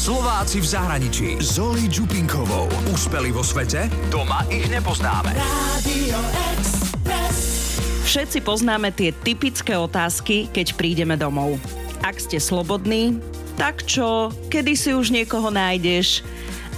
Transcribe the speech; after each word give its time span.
Slováci 0.00 0.64
v 0.64 0.68
zahraničí. 0.80 1.28
Zoli 1.44 1.84
Čupinkovou. 1.84 2.72
Úspeli 2.88 3.36
vo 3.36 3.44
svete? 3.44 3.84
Doma 4.08 4.48
ich 4.48 4.64
nepoznáme. 4.72 5.36
Radio 5.36 6.16
Všetci 8.08 8.40
poznáme 8.40 8.96
tie 8.96 9.12
typické 9.12 9.76
otázky, 9.76 10.48
keď 10.56 10.72
prídeme 10.80 11.20
domov. 11.20 11.60
Ak 12.00 12.16
ste 12.16 12.40
slobodní, 12.40 13.20
tak 13.60 13.84
čo, 13.84 14.32
kedy 14.48 14.72
si 14.72 14.96
už 14.96 15.12
niekoho 15.12 15.52
nájdeš? 15.52 16.24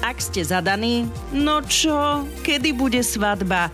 Ak 0.02 0.18
ste 0.18 0.42
zadaní, 0.42 1.06
no 1.30 1.62
čo, 1.62 2.26
kedy 2.42 2.74
bude 2.74 3.06
svadba? 3.06 3.70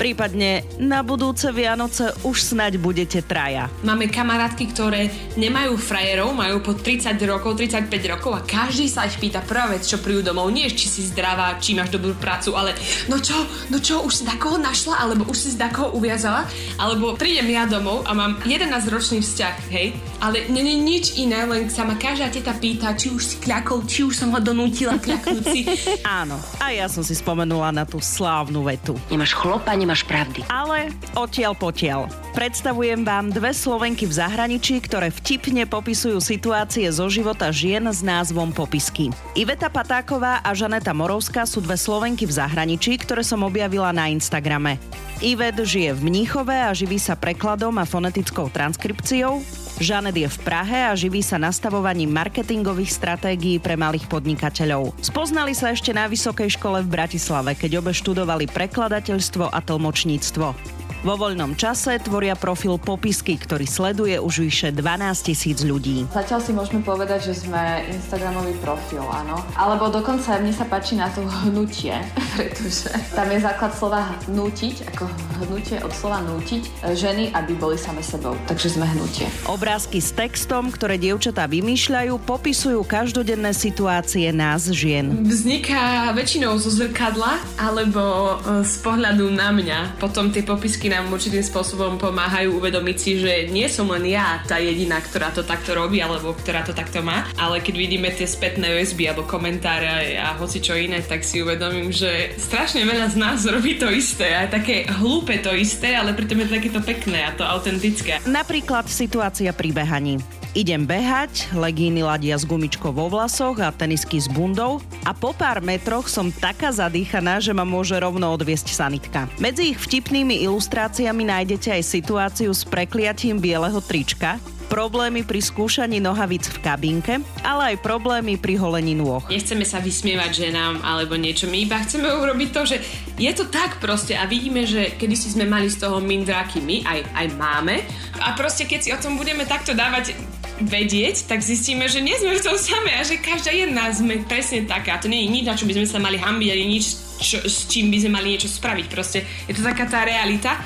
Prípadne 0.00 0.64
na 0.80 1.04
budúce 1.04 1.52
Vianoce 1.52 2.16
už 2.24 2.40
snaď 2.40 2.80
budete 2.80 3.20
traja. 3.20 3.68
Máme 3.84 4.08
kamarátky, 4.08 4.64
ktoré 4.72 5.12
nemajú 5.36 5.76
frajerov, 5.76 6.32
majú 6.32 6.64
po 6.64 6.72
30 6.72 7.20
rokov, 7.28 7.60
35 7.60 7.92
rokov 8.08 8.32
a 8.32 8.40
každý 8.40 8.88
sa 8.88 9.04
ich 9.04 9.20
pýta 9.20 9.44
prvá 9.44 9.68
vec, 9.68 9.84
čo 9.84 10.00
prídu 10.00 10.24
domov. 10.24 10.48
Nie, 10.56 10.72
či 10.72 10.88
si 10.88 11.04
zdravá, 11.04 11.60
či 11.60 11.76
máš 11.76 11.92
dobrú 11.92 12.16
prácu, 12.16 12.56
ale 12.56 12.72
no 13.12 13.20
čo, 13.20 13.44
no 13.68 13.76
čo, 13.76 14.00
už 14.00 14.12
si 14.12 14.24
takoho 14.24 14.56
našla, 14.56 15.04
alebo 15.04 15.28
už 15.28 15.36
si 15.36 15.60
takoho 15.60 15.92
uviazala, 15.92 16.48
alebo 16.80 17.12
prídem 17.12 17.52
ja 17.52 17.68
domov 17.68 18.08
a 18.08 18.16
mám 18.16 18.40
11-ročný 18.48 19.20
vzťah, 19.20 19.56
hej, 19.68 19.92
ale 20.24 20.48
nie, 20.48 20.64
nie 20.64 20.80
nič 20.80 21.20
iné, 21.20 21.44
len 21.44 21.68
sa 21.68 21.84
ma 21.84 22.00
každá 22.00 22.32
teta 22.32 22.56
pýta, 22.56 22.96
či 22.96 23.12
už 23.12 23.20
si 23.20 23.36
kľakol, 23.36 23.84
či 23.84 24.08
už 24.08 24.16
som 24.16 24.32
ho 24.32 24.40
donútila 24.40 24.96
kľaknúť 24.96 25.44
si. 25.44 25.68
Áno, 26.24 26.40
a 26.56 26.72
ja 26.72 26.88
som 26.88 27.04
si 27.04 27.12
spomenula 27.12 27.68
na 27.68 27.84
tú 27.84 28.00
slávnu 28.00 28.64
vetu. 28.64 28.96
Nemáš 29.12 29.36
chlopa, 29.36 29.76
nemáš 29.76 29.89
pravdy. 30.06 30.46
Ale 30.46 30.94
odtiaľ 31.18 31.58
potiaľ. 31.58 32.06
Predstavujem 32.30 33.02
vám 33.02 33.34
dve 33.34 33.50
Slovenky 33.50 34.06
v 34.06 34.14
zahraničí, 34.14 34.78
ktoré 34.86 35.10
vtipne 35.10 35.66
popisujú 35.66 36.22
situácie 36.22 36.86
zo 36.94 37.10
života 37.10 37.50
žien 37.50 37.82
s 37.90 38.06
názvom 38.06 38.54
Popisky. 38.54 39.10
Iveta 39.34 39.66
Patáková 39.66 40.38
a 40.46 40.50
Žaneta 40.54 40.94
Morovská 40.94 41.42
sú 41.42 41.58
dve 41.58 41.74
Slovenky 41.74 42.30
v 42.30 42.38
zahraničí, 42.38 43.02
ktoré 43.02 43.26
som 43.26 43.42
objavila 43.42 43.90
na 43.90 44.06
Instagrame. 44.06 44.78
Ivet 45.20 45.58
žije 45.58 45.92
v 45.98 46.00
Mníchove 46.06 46.54
a 46.54 46.70
živí 46.72 46.96
sa 46.96 47.18
prekladom 47.18 47.76
a 47.76 47.84
fonetickou 47.84 48.48
transkripciou. 48.48 49.42
Žanet 49.80 50.12
je 50.12 50.28
v 50.28 50.38
Prahe 50.44 50.92
a 50.92 50.92
živí 50.92 51.24
sa 51.24 51.40
nastavovaním 51.40 52.12
marketingových 52.12 52.92
stratégií 52.92 53.56
pre 53.56 53.80
malých 53.80 54.12
podnikateľov. 54.12 54.92
Spoznali 55.00 55.56
sa 55.56 55.72
ešte 55.72 55.96
na 55.96 56.04
Vysokej 56.04 56.52
škole 56.60 56.84
v 56.84 56.92
Bratislave, 57.00 57.56
keď 57.56 57.80
obe 57.80 57.96
študovali 57.96 58.44
prekladateľstvo 58.52 59.48
a 59.48 59.58
tlmočníctvo. 59.64 60.79
Vo 61.00 61.16
voľnom 61.16 61.56
čase 61.56 61.96
tvoria 61.96 62.36
profil 62.36 62.76
Popisky, 62.76 63.40
ktorý 63.40 63.64
sleduje 63.64 64.20
už 64.20 64.44
vyše 64.44 64.68
12 64.68 65.32
tisíc 65.32 65.64
ľudí. 65.64 66.04
Zatiaľ 66.12 66.44
si 66.44 66.52
môžeme 66.52 66.84
povedať, 66.84 67.32
že 67.32 67.48
sme 67.48 67.88
Instagramový 67.88 68.52
profil, 68.60 69.00
áno. 69.08 69.40
Alebo 69.56 69.88
dokonca 69.88 70.36
mne 70.36 70.52
sa 70.52 70.68
páči 70.68 71.00
na 71.00 71.08
to 71.08 71.24
hnutie, 71.48 71.96
pretože 72.36 72.92
tam 73.16 73.32
je 73.32 73.40
základ 73.40 73.72
slova 73.72 74.12
hnútiť, 74.28 74.92
ako 74.92 75.08
hnutie 75.48 75.80
od 75.80 75.88
slova 75.88 76.20
nútiť, 76.20 76.68
ženy, 76.92 77.32
aby 77.32 77.56
boli 77.56 77.80
same 77.80 78.04
sebou. 78.04 78.36
Takže 78.44 78.76
sme 78.76 78.84
hnutie. 78.84 79.24
Obrázky 79.48 80.04
s 80.04 80.12
textom, 80.12 80.68
ktoré 80.68 81.00
dievčatá 81.00 81.48
vymýšľajú, 81.48 82.12
popisujú 82.28 82.84
každodenné 82.84 83.56
situácie 83.56 84.28
nás 84.36 84.68
žien. 84.68 85.24
Vzniká 85.24 86.12
väčšinou 86.12 86.60
zo 86.60 86.68
zrkadla 86.68 87.40
alebo 87.56 88.36
e, 88.44 88.68
z 88.68 88.74
pohľadu 88.84 89.32
na 89.32 89.48
mňa. 89.48 89.96
Potom 89.96 90.28
tie 90.28 90.44
popisky 90.44 90.89
nám 90.90 91.14
určitým 91.14 91.46
spôsobom 91.46 92.02
pomáhajú 92.02 92.58
uvedomiť 92.58 92.96
si, 92.98 93.22
že 93.22 93.46
nie 93.54 93.70
som 93.70 93.86
len 93.94 94.10
ja 94.10 94.42
tá 94.42 94.58
jediná, 94.58 94.98
ktorá 94.98 95.30
to 95.30 95.46
takto 95.46 95.78
robí 95.78 96.02
alebo 96.02 96.34
ktorá 96.34 96.66
to 96.66 96.74
takto 96.74 96.98
má, 96.98 97.30
ale 97.38 97.62
keď 97.62 97.74
vidíme 97.78 98.10
tie 98.10 98.26
spätné 98.26 98.82
USB 98.82 99.06
alebo 99.06 99.22
komentáre 99.22 100.18
a 100.18 100.34
hoci 100.34 100.58
čo 100.58 100.74
iné, 100.74 100.98
tak 101.06 101.22
si 101.22 101.38
uvedomím, 101.38 101.94
že 101.94 102.34
strašne 102.34 102.82
veľa 102.82 103.14
z 103.14 103.16
nás 103.22 103.46
robí 103.46 103.78
to 103.78 103.86
isté 103.86 104.34
a 104.34 104.50
také 104.50 104.90
hlúpe 104.98 105.38
to 105.38 105.54
isté, 105.54 105.94
ale 105.94 106.10
pritom 106.10 106.42
je 106.42 106.58
takéto 106.58 106.82
pekné 106.82 107.22
a 107.22 107.30
to 107.38 107.46
autentické. 107.46 108.18
Napríklad 108.26 108.90
situácia 108.90 109.54
pri 109.54 109.70
behaní. 109.70 110.39
Idem 110.50 110.82
behať, 110.82 111.54
legíny 111.54 112.02
ladia 112.02 112.34
s 112.34 112.42
gumičkou 112.42 112.90
vo 112.90 113.06
vlasoch 113.06 113.62
a 113.62 113.70
tenisky 113.70 114.18
s 114.18 114.26
bundou 114.26 114.82
a 115.06 115.14
po 115.14 115.30
pár 115.30 115.62
metroch 115.62 116.10
som 116.10 116.34
taká 116.34 116.74
zadýchaná, 116.74 117.38
že 117.38 117.54
ma 117.54 117.62
môže 117.62 117.94
rovno 117.94 118.26
odviesť 118.34 118.74
sanitka. 118.74 119.30
Medzi 119.38 119.70
ich 119.70 119.78
vtipnými 119.78 120.42
ilustráciami 120.50 121.22
nájdete 121.22 121.70
aj 121.70 121.82
situáciu 121.86 122.50
s 122.50 122.66
prekliatím 122.66 123.38
bieleho 123.38 123.78
trička, 123.78 124.42
problémy 124.66 125.22
pri 125.22 125.38
skúšaní 125.38 126.02
nohavíc 126.02 126.50
v 126.50 126.58
kabinke, 126.66 127.14
ale 127.46 127.74
aj 127.74 127.86
problémy 127.86 128.34
pri 128.34 128.58
holení 128.58 128.98
nôh. 128.98 129.22
Nechceme 129.30 129.62
sa 129.62 129.78
vysmievať 129.78 130.50
ženám 130.50 130.82
alebo 130.82 131.14
niečo, 131.14 131.46
my 131.46 131.62
iba 131.62 131.78
chceme 131.78 132.10
urobiť 132.10 132.48
to, 132.50 132.62
že 132.74 132.76
je 133.22 133.30
to 133.38 133.46
tak 133.46 133.78
proste 133.78 134.18
a 134.18 134.26
vidíme, 134.26 134.66
že 134.66 134.98
kedy 134.98 135.14
si 135.14 135.30
sme 135.30 135.46
mali 135.46 135.70
z 135.70 135.78
toho 135.78 136.02
mindráky 136.02 136.58
my, 136.58 136.82
aj, 136.90 137.00
aj 137.06 137.26
máme 137.38 137.86
a 138.18 138.34
proste 138.34 138.66
keď 138.66 138.78
si 138.82 138.90
o 138.90 138.98
tom 138.98 139.14
budeme 139.14 139.46
takto 139.46 139.78
dávať 139.78 140.18
vedieť, 140.60 141.26
tak 141.26 141.40
zistíme, 141.40 141.88
že 141.88 142.04
nie 142.04 142.14
sme 142.20 142.36
v 142.36 142.44
tom 142.44 142.56
samé 142.60 143.00
a 143.00 143.02
že 143.02 143.20
každá 143.20 143.50
jedna 143.50 143.88
sme 143.90 144.20
presne 144.24 144.68
taká. 144.68 145.00
To 145.00 145.08
nie 145.08 145.24
je 145.24 145.32
nič, 145.32 145.44
na 145.48 145.56
čo 145.56 145.64
by 145.64 145.74
sme 145.76 145.86
sa 145.88 145.98
mali 145.98 146.20
hambiť, 146.20 146.48
ani 146.52 146.66
nič, 146.68 146.84
čo, 147.20 147.38
s 147.40 147.64
čím 147.68 147.88
by 147.88 147.98
sme 148.04 148.10
mali 148.20 148.36
niečo 148.36 148.48
spraviť. 148.48 148.86
Proste 148.92 149.24
je 149.48 149.56
to 149.56 149.64
taká 149.64 149.88
tá 149.88 150.04
realita 150.04 150.60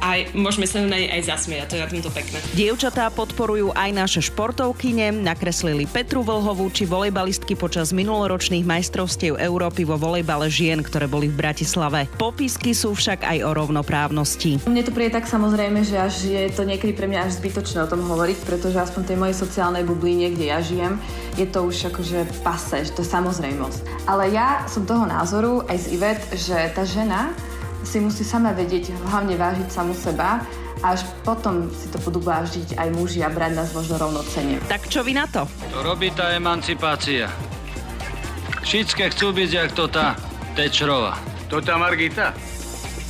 a 0.00 0.26
môžeme 0.32 0.64
sa 0.64 0.80
na 0.80 0.96
nej 0.96 1.06
aj 1.12 1.28
zasmiať 1.28 1.60
a 1.60 1.68
to 1.68 1.74
je 1.76 1.82
na 1.84 1.88
tomto 1.92 2.10
pekné. 2.10 2.40
Dievčatá 2.56 3.12
podporujú 3.12 3.70
aj 3.76 3.90
naše 3.92 4.20
športovkyne, 4.24 5.12
nakreslili 5.20 5.84
Petru 5.84 6.24
Vlhovú 6.24 6.72
či 6.72 6.88
volejbalistky 6.88 7.54
počas 7.54 7.92
minuloročných 7.92 8.64
majstrovstiev 8.64 9.36
Európy 9.36 9.84
vo 9.84 10.00
volejbale 10.00 10.48
žien, 10.48 10.80
ktoré 10.80 11.04
boli 11.04 11.28
v 11.28 11.36
Bratislave. 11.36 12.08
Popisky 12.16 12.72
sú 12.72 12.96
však 12.96 13.28
aj 13.28 13.38
o 13.44 13.50
rovnoprávnosti. 13.52 14.64
Mne 14.64 14.82
to 14.82 14.92
príde 14.96 15.12
tak 15.12 15.28
samozrejme, 15.28 15.84
že 15.84 15.96
až 16.00 16.14
je 16.24 16.42
to 16.50 16.64
niekedy 16.64 16.96
pre 16.96 17.04
mňa 17.04 17.28
až 17.28 17.38
zbytočné 17.38 17.84
o 17.84 17.90
tom 17.90 18.00
hovoriť, 18.00 18.38
pretože 18.48 18.80
aspoň 18.80 19.02
tej 19.04 19.18
mojej 19.20 19.36
sociálnej 19.36 19.84
bubline, 19.84 20.32
kde 20.32 20.46
ja 20.48 20.64
žijem, 20.64 20.96
je 21.36 21.44
to 21.44 21.68
už 21.68 21.92
akože 21.92 22.24
pase, 22.40 22.88
že 22.88 22.92
to 22.96 23.04
je 23.04 23.12
samozrejmosť. 23.12 24.08
Ale 24.08 24.32
ja 24.32 24.64
som 24.64 24.88
toho 24.88 25.04
názoru 25.04 25.62
aj 25.68 25.76
z 25.76 25.86
Ivet, 25.94 26.20
že 26.34 26.56
tá 26.72 26.82
žena 26.88 27.32
si 27.84 27.98
musí 28.00 28.22
sama 28.24 28.52
vedieť 28.52 28.92
hlavne 29.10 29.36
vážiť 29.36 29.68
samu 29.72 29.96
seba 29.96 30.44
a 30.80 30.96
až 30.96 31.04
potom 31.24 31.68
si 31.72 31.92
to 31.92 32.00
budú 32.00 32.24
vážiť 32.24 32.76
aj 32.76 32.88
muži 32.96 33.20
a 33.20 33.28
brať 33.28 33.52
nás 33.56 33.70
možno 33.76 34.00
rovnocene. 34.00 34.60
Tak 34.68 34.88
čo 34.88 35.04
vy 35.04 35.12
na 35.16 35.28
to? 35.28 35.44
To 35.72 35.78
robí 35.84 36.08
tá 36.12 36.32
emancipácia. 36.32 37.28
Všetké 38.64 39.12
chcú 39.16 39.32
byť 39.32 39.50
jak 39.50 39.70
to 39.76 39.88
tá 39.88 40.16
Tečrova. 40.56 41.16
To 41.48 41.58
tá 41.58 41.78
Margita? 41.78 42.34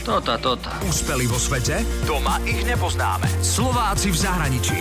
Tota, 0.00 0.41
tota. 0.41 0.72
Úspeli 0.88 1.28
vo 1.28 1.36
svete? 1.36 1.84
Doma 2.09 2.41
ich 2.48 2.64
nepoznáme. 2.64 3.28
Slováci 3.44 4.09
v 4.09 4.16
zahraničí. 4.16 4.78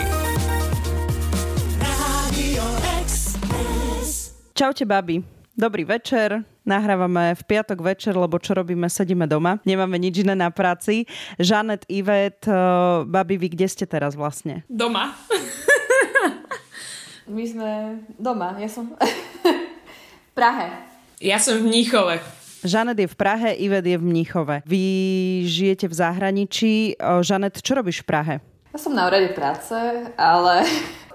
Čaute, 4.56 4.84
babi. 4.84 5.39
Dobrý 5.60 5.84
večer. 5.84 6.48
Nahrávame 6.64 7.36
v 7.36 7.44
piatok 7.44 7.84
večer, 7.84 8.16
lebo 8.16 8.40
čo 8.40 8.56
robíme, 8.56 8.88
sedíme 8.88 9.28
doma. 9.28 9.60
Nemáme 9.68 10.00
nič 10.00 10.24
iné 10.24 10.32
na 10.32 10.48
práci. 10.56 11.04
Žanet, 11.36 11.84
Ivet, 11.92 12.48
eh, 12.48 12.56
babi, 13.04 13.36
vy 13.36 13.52
kde 13.52 13.68
ste 13.68 13.84
teraz 13.84 14.16
vlastne? 14.16 14.64
Doma. 14.72 15.20
My 17.36 17.44
sme 17.44 17.72
doma, 18.16 18.56
ja 18.56 18.72
som 18.72 18.96
v 20.32 20.32
Prahe. 20.32 20.72
Ja 21.20 21.36
som 21.44 21.60
v 21.60 21.68
Níchove. 21.68 22.24
Žanet 22.64 22.96
je 22.96 23.12
v 23.12 23.18
Prahe, 23.20 23.52
Ivet 23.60 23.84
je 23.84 24.00
v 24.00 24.04
Mníchove. 24.08 24.64
Vy 24.64 24.84
žijete 25.44 25.92
v 25.92 25.96
zahraničí. 26.00 26.96
Eh, 26.96 27.20
Žanet, 27.20 27.60
čo 27.60 27.76
robíš 27.76 28.08
v 28.08 28.08
Prahe? 28.08 28.36
Ja 28.72 28.80
som 28.80 28.96
na 28.96 29.12
úrade 29.12 29.36
práce, 29.36 29.76
ale 30.16 30.64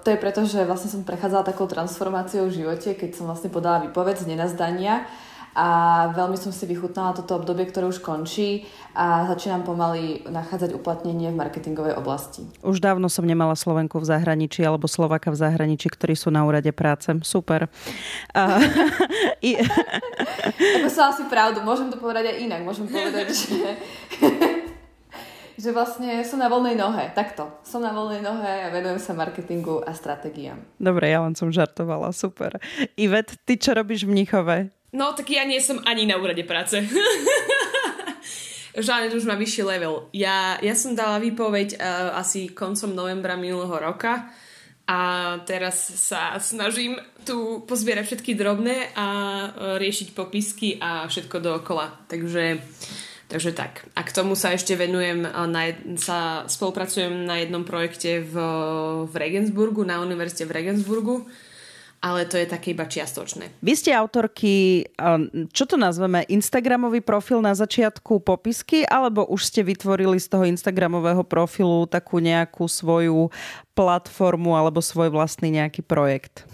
to 0.04 0.12
je 0.12 0.20
preto, 0.20 0.44
že 0.44 0.68
vlastne 0.68 0.92
som 0.92 1.00
prechádzala 1.00 1.48
takou 1.48 1.64
transformáciou 1.64 2.52
v 2.52 2.60
živote, 2.60 2.92
keď 2.92 3.16
som 3.16 3.24
vlastne 3.24 3.48
podala 3.48 3.80
výpoveď 3.88 4.20
z 4.20 4.36
nenazdania 4.36 5.08
a 5.54 5.66
veľmi 6.10 6.34
som 6.34 6.50
si 6.50 6.66
vychutnala 6.66 7.14
toto 7.14 7.38
obdobie, 7.38 7.70
ktoré 7.70 7.86
už 7.86 8.02
končí 8.02 8.66
a 8.90 9.22
začínam 9.30 9.62
pomaly 9.62 10.26
nachádzať 10.26 10.74
uplatnenie 10.74 11.30
v 11.30 11.38
marketingovej 11.38 11.94
oblasti. 11.94 12.42
Už 12.66 12.82
dávno 12.82 13.06
som 13.06 13.22
nemala 13.22 13.54
Slovenku 13.54 14.02
v 14.02 14.06
zahraničí 14.10 14.66
alebo 14.66 14.90
Slovaka 14.90 15.30
v 15.30 15.38
zahraničí, 15.38 15.86
ktorí 15.94 16.18
sú 16.18 16.34
na 16.34 16.42
úrade 16.42 16.74
práce. 16.74 17.06
Super. 17.22 17.70
Uh, 18.34 18.58
i... 19.48 19.62
Ako 20.82 20.90
som 20.90 21.14
asi 21.14 21.22
pravdu, 21.30 21.62
môžem 21.62 21.86
to 21.86 22.02
povedať 22.02 22.34
aj 22.34 22.36
inak. 22.50 22.60
Môžem 22.66 22.90
povedať, 22.90 23.30
že 23.30 23.54
že 25.54 25.70
vlastne 25.70 26.22
som 26.26 26.42
na 26.42 26.50
voľnej 26.50 26.74
nohe, 26.74 27.10
takto. 27.14 27.46
Som 27.62 27.86
na 27.86 27.94
voľnej 27.94 28.22
nohe 28.22 28.52
a 28.66 28.72
venujem 28.74 28.98
sa 28.98 29.14
marketingu 29.14 29.82
a 29.82 29.94
stratégiám. 29.94 30.58
Dobre, 30.78 31.10
ja 31.10 31.22
len 31.22 31.38
som 31.38 31.54
žartovala, 31.54 32.10
super. 32.10 32.58
Ivet, 32.98 33.38
ty 33.46 33.58
čo 33.58 33.74
robíš 33.74 34.06
v 34.06 34.14
Mnichove? 34.14 34.56
No, 34.94 35.14
tak 35.14 35.30
ja 35.30 35.42
nie 35.42 35.58
som 35.58 35.82
ani 35.86 36.06
na 36.06 36.18
úrade 36.18 36.46
práce. 36.46 36.78
Žánet 38.74 39.14
už 39.14 39.26
má 39.26 39.38
vyšší 39.38 39.62
level. 39.62 40.10
Ja, 40.10 40.58
ja 40.58 40.74
som 40.74 40.98
dala 40.98 41.22
výpoveď 41.22 41.78
uh, 41.78 42.18
asi 42.18 42.50
koncom 42.50 42.90
novembra 42.90 43.38
minulého 43.38 43.74
roka 43.78 44.34
a 44.84 45.00
teraz 45.48 45.80
sa 45.80 46.36
snažím 46.36 47.00
tu 47.24 47.64
pozbierať 47.64 48.04
všetky 48.04 48.36
drobné 48.36 48.92
a 48.92 49.08
e, 49.08 49.48
riešiť 49.80 50.12
popisky 50.12 50.76
a 50.76 51.08
všetko 51.08 51.40
dookola. 51.40 52.04
Takže, 52.04 52.60
takže 53.34 53.50
tak. 53.50 53.82
A 53.98 54.06
k 54.06 54.14
tomu 54.14 54.38
sa 54.38 54.54
ešte 54.54 54.78
venujem, 54.78 55.26
na 55.26 55.66
jed, 55.66 55.98
sa 55.98 56.46
spolupracujem 56.46 57.26
na 57.26 57.42
jednom 57.42 57.66
projekte 57.66 58.22
v, 58.22 58.34
v 59.10 59.14
Regensburgu, 59.18 59.82
na 59.82 59.98
univerzite 59.98 60.46
v 60.46 60.54
Regensburgu, 60.54 61.26
ale 61.98 62.30
to 62.30 62.38
je 62.38 62.46
také 62.46 62.78
iba 62.78 62.86
čiastočné. 62.86 63.50
Vy 63.58 63.74
ste 63.74 63.90
autorky, 63.90 64.86
čo 65.50 65.64
to 65.66 65.74
nazveme, 65.74 66.22
Instagramový 66.30 67.02
profil 67.02 67.42
na 67.42 67.58
začiatku 67.58 68.22
popisky, 68.22 68.86
alebo 68.86 69.26
už 69.26 69.50
ste 69.50 69.66
vytvorili 69.66 70.22
z 70.22 70.30
toho 70.30 70.46
Instagramového 70.46 71.26
profilu 71.26 71.90
takú 71.90 72.22
nejakú 72.22 72.70
svoju 72.70 73.34
platformu 73.74 74.54
alebo 74.54 74.78
svoj 74.78 75.10
vlastný 75.10 75.50
nejaký 75.58 75.82
projekt? 75.82 76.46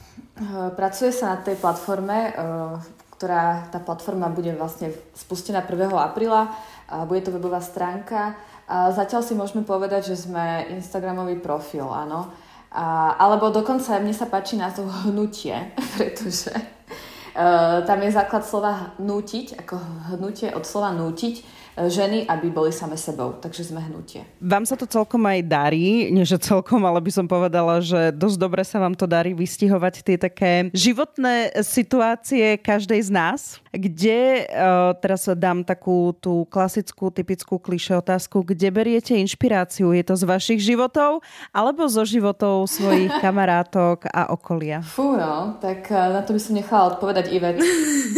Pracuje 0.81 1.13
sa 1.13 1.37
na 1.37 1.45
tej 1.45 1.61
platforme, 1.61 2.33
eh, 2.33 3.00
ktorá 3.21 3.69
tá 3.69 3.77
platforma 3.77 4.33
bude 4.33 4.57
vlastne 4.57 4.97
spustená 5.13 5.61
1. 5.61 5.93
apríla. 5.93 6.57
Bude 7.05 7.21
to 7.21 7.37
webová 7.37 7.61
stránka. 7.61 8.33
Zatiaľ 8.65 9.21
si 9.21 9.37
môžeme 9.37 9.61
povedať, 9.61 10.17
že 10.17 10.25
sme 10.25 10.65
Instagramový 10.73 11.37
profil, 11.37 11.85
áno. 11.85 12.33
A, 12.73 13.13
alebo 13.21 13.53
dokonca 13.53 14.01
mne 14.01 14.17
sa 14.17 14.25
páči 14.25 14.57
názov 14.57 14.89
hnutie, 15.05 15.53
pretože 16.01 16.49
uh, 16.55 17.85
tam 17.85 17.99
je 18.01 18.15
základ 18.15 18.47
slova 18.47 18.97
nútiť, 18.97 19.59
ako 19.59 19.75
hnutie 20.17 20.55
od 20.57 20.65
slova 20.65 20.95
nútiť 20.95 21.35
ženy, 21.79 22.27
aby 22.27 22.51
boli 22.51 22.75
same 22.75 22.99
sebou. 22.99 23.39
Takže 23.39 23.71
sme 23.71 23.81
hnutie. 23.81 24.27
Vám 24.43 24.67
sa 24.67 24.75
to 24.75 24.85
celkom 24.85 25.23
aj 25.25 25.41
darí, 25.47 26.11
nie 26.11 26.27
že 26.27 26.37
celkom, 26.37 26.83
ale 26.85 26.99
by 27.01 27.13
som 27.15 27.27
povedala, 27.31 27.81
že 27.81 28.13
dosť 28.13 28.37
dobre 28.37 28.63
sa 28.67 28.83
vám 28.83 28.93
to 28.99 29.07
darí 29.07 29.33
vystihovať 29.33 29.95
tie 30.03 30.17
také 30.19 30.53
životné 30.75 31.63
situácie 31.63 32.59
každej 32.59 33.01
z 33.07 33.11
nás, 33.15 33.41
kde, 33.71 34.51
uh, 34.51 34.93
teraz 34.99 35.31
dám 35.39 35.63
takú 35.63 36.13
tú 36.19 36.45
klasickú, 36.51 37.15
typickú 37.15 37.63
kliše 37.63 37.95
otázku, 38.03 38.43
kde 38.43 38.69
beriete 38.75 39.15
inšpiráciu? 39.15 39.95
Je 39.95 40.03
to 40.03 40.19
z 40.19 40.27
vašich 40.27 40.61
životov 40.61 41.23
alebo 41.55 41.87
zo 41.87 42.03
životov 42.03 42.67
svojich 42.67 43.15
kamarátok 43.25 44.11
a 44.11 44.35
okolia? 44.35 44.83
Fú, 44.83 45.15
no, 45.15 45.57
tak 45.63 45.87
uh, 45.89 46.11
na 46.11 46.27
to 46.27 46.35
by 46.35 46.41
som 46.43 46.59
nechala 46.59 46.99
odpovedať 46.99 47.31
Ivet. 47.31 47.63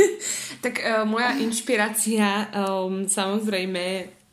tak 0.64 0.81
uh, 0.81 1.04
moja 1.04 1.37
inšpirácia 1.43 2.49
um, 2.54 3.04
samozrejme 3.04 3.42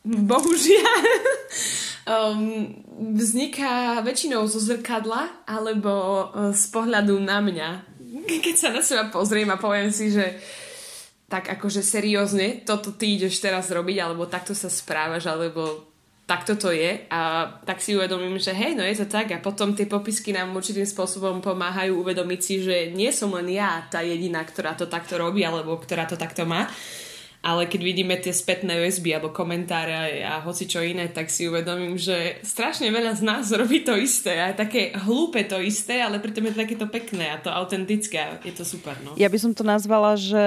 bohužiaľ 0.04 1.02
um, 2.14 2.70
vzniká 3.16 4.00
väčšinou 4.00 4.46
zo 4.48 4.60
zrkadla 4.62 5.44
alebo 5.44 5.92
uh, 6.30 6.50
z 6.54 6.64
pohľadu 6.72 7.20
na 7.20 7.38
mňa. 7.44 7.70
Keď 8.44 8.54
sa 8.56 8.68
na 8.72 8.80
seba 8.80 9.12
pozriem 9.12 9.50
a 9.52 9.60
poviem 9.60 9.92
si, 9.92 10.10
že 10.10 10.40
tak 11.30 11.46
akože 11.46 11.86
seriózne, 11.86 12.66
toto 12.66 12.90
ty 12.90 13.14
ideš 13.14 13.38
teraz 13.38 13.70
robiť, 13.70 14.02
alebo 14.02 14.26
takto 14.26 14.50
sa 14.50 14.66
správaš, 14.66 15.30
alebo 15.30 15.86
takto 16.26 16.54
to 16.58 16.70
je 16.70 17.06
a 17.10 17.50
tak 17.66 17.82
si 17.82 17.94
uvedomím, 17.98 18.38
že 18.38 18.54
hej, 18.54 18.78
no 18.78 18.86
je 18.86 19.02
to 19.02 19.06
tak 19.10 19.34
a 19.34 19.42
potom 19.42 19.74
tie 19.74 19.90
popisky 19.90 20.30
nám 20.30 20.54
určitým 20.54 20.86
spôsobom 20.86 21.42
pomáhajú 21.42 21.98
uvedomiť 21.98 22.40
si, 22.42 22.62
že 22.62 22.94
nie 22.94 23.10
som 23.10 23.34
len 23.34 23.50
ja 23.50 23.82
tá 23.90 23.98
jediná, 24.02 24.42
ktorá 24.46 24.78
to 24.78 24.86
takto 24.86 25.18
robí 25.18 25.42
alebo 25.42 25.74
ktorá 25.74 26.06
to 26.06 26.14
takto 26.14 26.46
má, 26.46 26.70
ale 27.40 27.64
keď 27.64 27.80
vidíme 27.80 28.14
tie 28.20 28.36
spätné 28.36 28.84
USB 28.84 29.16
alebo 29.16 29.32
komentáre 29.32 30.20
a 30.20 30.44
hoci 30.44 30.68
čo 30.68 30.84
iné, 30.84 31.08
tak 31.08 31.32
si 31.32 31.48
uvedomím, 31.48 31.96
že 31.96 32.36
strašne 32.44 32.92
veľa 32.92 33.16
z 33.16 33.22
nás 33.24 33.48
robí 33.48 33.80
to 33.80 33.96
isté 33.96 34.36
a 34.36 34.52
je 34.52 34.60
také 34.60 34.82
hlúpe 34.92 35.40
to 35.48 35.56
isté, 35.56 36.04
ale 36.04 36.20
pritom 36.20 36.44
je 36.48 36.52
to 36.52 36.62
takéto 36.62 36.86
pekné 36.92 37.32
a 37.32 37.40
to 37.40 37.48
autentické 37.48 38.20
a 38.20 38.36
je 38.44 38.52
to 38.52 38.64
super. 38.68 38.92
No. 39.00 39.16
Ja 39.16 39.32
by 39.32 39.38
som 39.40 39.56
to 39.56 39.64
nazvala, 39.64 40.20
že 40.20 40.44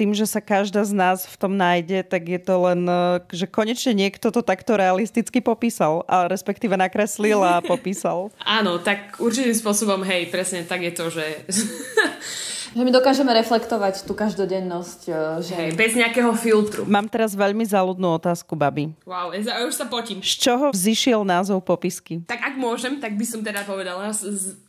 tým, 0.00 0.16
že 0.16 0.24
sa 0.24 0.40
každá 0.40 0.80
z 0.80 0.96
nás 0.96 1.28
v 1.28 1.36
tom 1.36 1.60
nájde, 1.60 2.08
tak 2.08 2.24
je 2.24 2.40
to 2.40 2.56
len, 2.64 2.88
eh, 2.88 3.20
že 3.36 3.44
konečne 3.44 3.92
niekto 3.92 4.32
to 4.32 4.40
takto 4.40 4.80
realisticky 4.80 5.44
popísal, 5.44 6.08
a 6.08 6.24
respektíve 6.24 6.72
nakreslil 6.72 7.44
a 7.44 7.60
popísal. 7.74 8.32
Áno, 8.40 8.80
tak 8.80 9.20
určitým 9.20 9.52
spôsobom, 9.52 10.00
hej, 10.08 10.32
presne 10.32 10.64
tak 10.64 10.80
je 10.88 10.92
to, 10.96 11.12
že 11.12 11.24
Že 12.70 12.82
my 12.86 12.92
dokážeme 12.94 13.34
reflektovať 13.34 14.06
tú 14.06 14.14
každodennosť. 14.14 15.00
E, 15.10 15.12
že... 15.42 15.54
Hej, 15.58 15.70
bez 15.74 15.92
nejakého 15.98 16.30
filtru. 16.38 16.86
Mám 16.86 17.10
teraz 17.10 17.34
veľmi 17.34 17.66
záľudnú 17.66 18.14
otázku, 18.22 18.54
babi. 18.54 18.94
Wow, 19.02 19.34
ja 19.34 19.66
už 19.66 19.74
sa 19.74 19.90
potím. 19.90 20.22
Z 20.22 20.38
čoho 20.38 20.70
vzýšiel 20.70 21.26
názov 21.26 21.66
popisky? 21.66 22.22
Tak 22.30 22.38
ak 22.38 22.54
môžem, 22.54 23.02
tak 23.02 23.18
by 23.18 23.26
som 23.26 23.42
teda 23.42 23.66
povedala. 23.66 24.14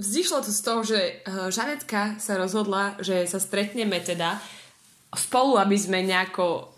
Vzýšlo 0.02 0.42
to 0.42 0.50
z 0.50 0.62
toho, 0.66 0.82
že 0.82 1.00
e, 1.00 1.14
Žanetka 1.54 2.18
sa 2.18 2.42
rozhodla, 2.42 2.98
že 2.98 3.30
sa 3.30 3.38
stretneme 3.38 4.02
teda 4.02 4.42
spolu, 5.12 5.60
aby 5.60 5.76
sme 5.76 6.02
nejako 6.08 6.72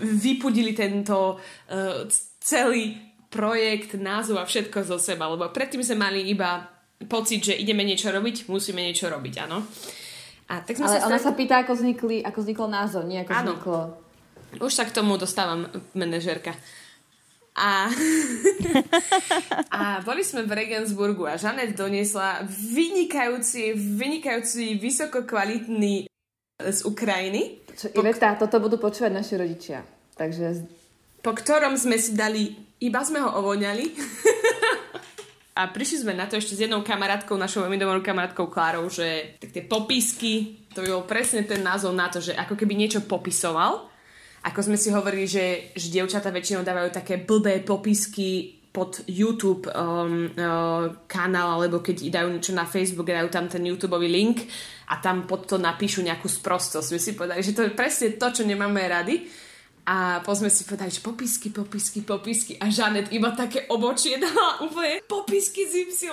vypudili 0.00 0.72
tento 0.72 1.36
uh, 1.36 2.08
celý 2.40 2.96
projekt, 3.28 3.98
názov 3.98 4.40
a 4.40 4.48
všetko 4.48 4.86
zo 4.86 4.96
seba, 4.96 5.28
lebo 5.28 5.50
predtým 5.50 5.82
sme 5.82 6.08
mali 6.08 6.24
iba 6.30 6.70
pocit, 7.10 7.44
že 7.44 7.58
ideme 7.58 7.82
niečo 7.82 8.08
robiť, 8.14 8.48
musíme 8.48 8.80
niečo 8.80 9.10
robiť, 9.10 9.34
áno. 9.44 9.66
A 10.48 10.60
tak 10.60 10.76
sme 10.76 10.86
Ale 10.86 11.00
sa 11.00 11.06
ona 11.08 11.18
sa 11.20 11.32
pýta, 11.32 11.64
ako, 11.64 11.72
vznikli, 11.72 12.20
ako 12.20 12.38
vznikol 12.44 12.68
názov, 12.68 13.02
nie 13.08 13.20
ako 13.24 13.32
Áno. 13.32 13.52
vzniklo... 13.56 13.78
Už 14.60 14.72
sa 14.72 14.86
k 14.86 14.94
tomu 14.94 15.18
dostávam, 15.18 15.66
manažerka. 15.96 16.54
A, 17.54 17.86
a 19.78 20.02
boli 20.02 20.26
sme 20.26 20.42
v 20.42 20.52
Regensburgu 20.58 21.30
a 21.30 21.38
Žanet 21.38 21.78
doniesla 21.78 22.42
vynikajúci, 22.50 23.78
vynikajúci, 23.78 24.74
vysokokvalitný 24.82 26.10
z 26.58 26.80
Ukrajiny. 26.82 27.62
Čo, 27.74 27.94
Iveta, 27.94 28.34
po... 28.34 28.46
toto 28.46 28.58
budú 28.58 28.76
počúvať 28.82 29.12
naši 29.14 29.34
rodičia. 29.38 29.86
Takže... 30.18 30.66
Po 31.22 31.32
ktorom 31.32 31.78
sme 31.78 31.96
si 31.96 32.12
dali, 32.12 32.52
iba 32.82 33.00
sme 33.00 33.22
ho 33.22 33.30
ovoňali 33.40 33.86
A 35.54 35.70
prišli 35.70 36.02
sme 36.02 36.18
na 36.18 36.26
to 36.26 36.34
ešte 36.34 36.58
s 36.58 36.66
jednou 36.66 36.82
kamarátkou, 36.82 37.38
našou 37.38 37.62
veľmi 37.62 37.78
dobrou 37.78 38.02
kamarátkou 38.02 38.50
Klárou, 38.50 38.90
že 38.90 39.38
tak 39.38 39.54
tie 39.54 39.62
popisky, 39.62 40.66
to 40.74 40.82
by 40.82 40.90
bol 40.90 41.06
presne 41.06 41.46
ten 41.46 41.62
názov 41.62 41.94
na 41.94 42.10
to, 42.10 42.18
že 42.18 42.34
ako 42.34 42.58
keby 42.58 42.74
niečo 42.74 43.06
popisoval. 43.06 43.86
Ako 44.50 44.60
sme 44.66 44.74
si 44.74 44.90
hovorili, 44.90 45.30
že, 45.30 45.70
že 45.78 45.94
dievčatá 45.94 46.34
väčšinou 46.34 46.66
dávajú 46.66 46.90
také 46.90 47.22
blbé 47.22 47.62
popisky 47.62 48.58
pod 48.74 49.06
YouTube 49.06 49.70
um, 49.70 50.26
uh, 50.34 51.06
kanál, 51.06 51.62
alebo 51.62 51.78
keď 51.78 52.10
dajú 52.10 52.34
niečo 52.34 52.50
na 52.50 52.66
Facebook, 52.66 53.06
dajú 53.06 53.30
tam 53.30 53.46
ten 53.46 53.62
YouTube 53.62 53.94
link 54.02 54.50
a 54.90 54.98
tam 54.98 55.30
pod 55.30 55.46
to 55.46 55.62
napíšu 55.62 56.02
nejakú 56.02 56.26
sprostosť. 56.26 56.88
My 56.90 56.98
si 56.98 57.14
povedali, 57.14 57.46
že 57.46 57.54
to 57.54 57.62
je 57.62 57.70
presne 57.70 58.18
to, 58.18 58.26
čo 58.34 58.42
nemáme 58.42 58.82
rady 58.82 59.30
a 59.84 60.24
pozme 60.24 60.48
si 60.48 60.64
povedali, 60.64 60.88
že 60.88 61.04
popisky, 61.04 61.52
popisky, 61.52 62.00
popisky 62.00 62.52
a 62.56 62.72
Žanet 62.72 63.12
iba 63.12 63.36
také 63.36 63.68
obočie 63.68 64.16
dala 64.24 64.64
úplne 64.64 65.04
popisky 65.04 65.68
s 65.68 66.00
Y. 66.00 66.08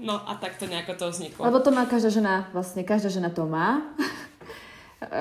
No 0.00 0.16
a 0.24 0.32
tak 0.40 0.56
to 0.56 0.64
nejako 0.64 0.96
to 0.96 1.06
vzniklo. 1.12 1.44
Lebo 1.44 1.60
to 1.60 1.68
má 1.68 1.84
každá 1.84 2.08
žena, 2.08 2.48
vlastne 2.56 2.80
každá 2.80 3.12
žena 3.12 3.28
to 3.28 3.44
má. 3.44 3.84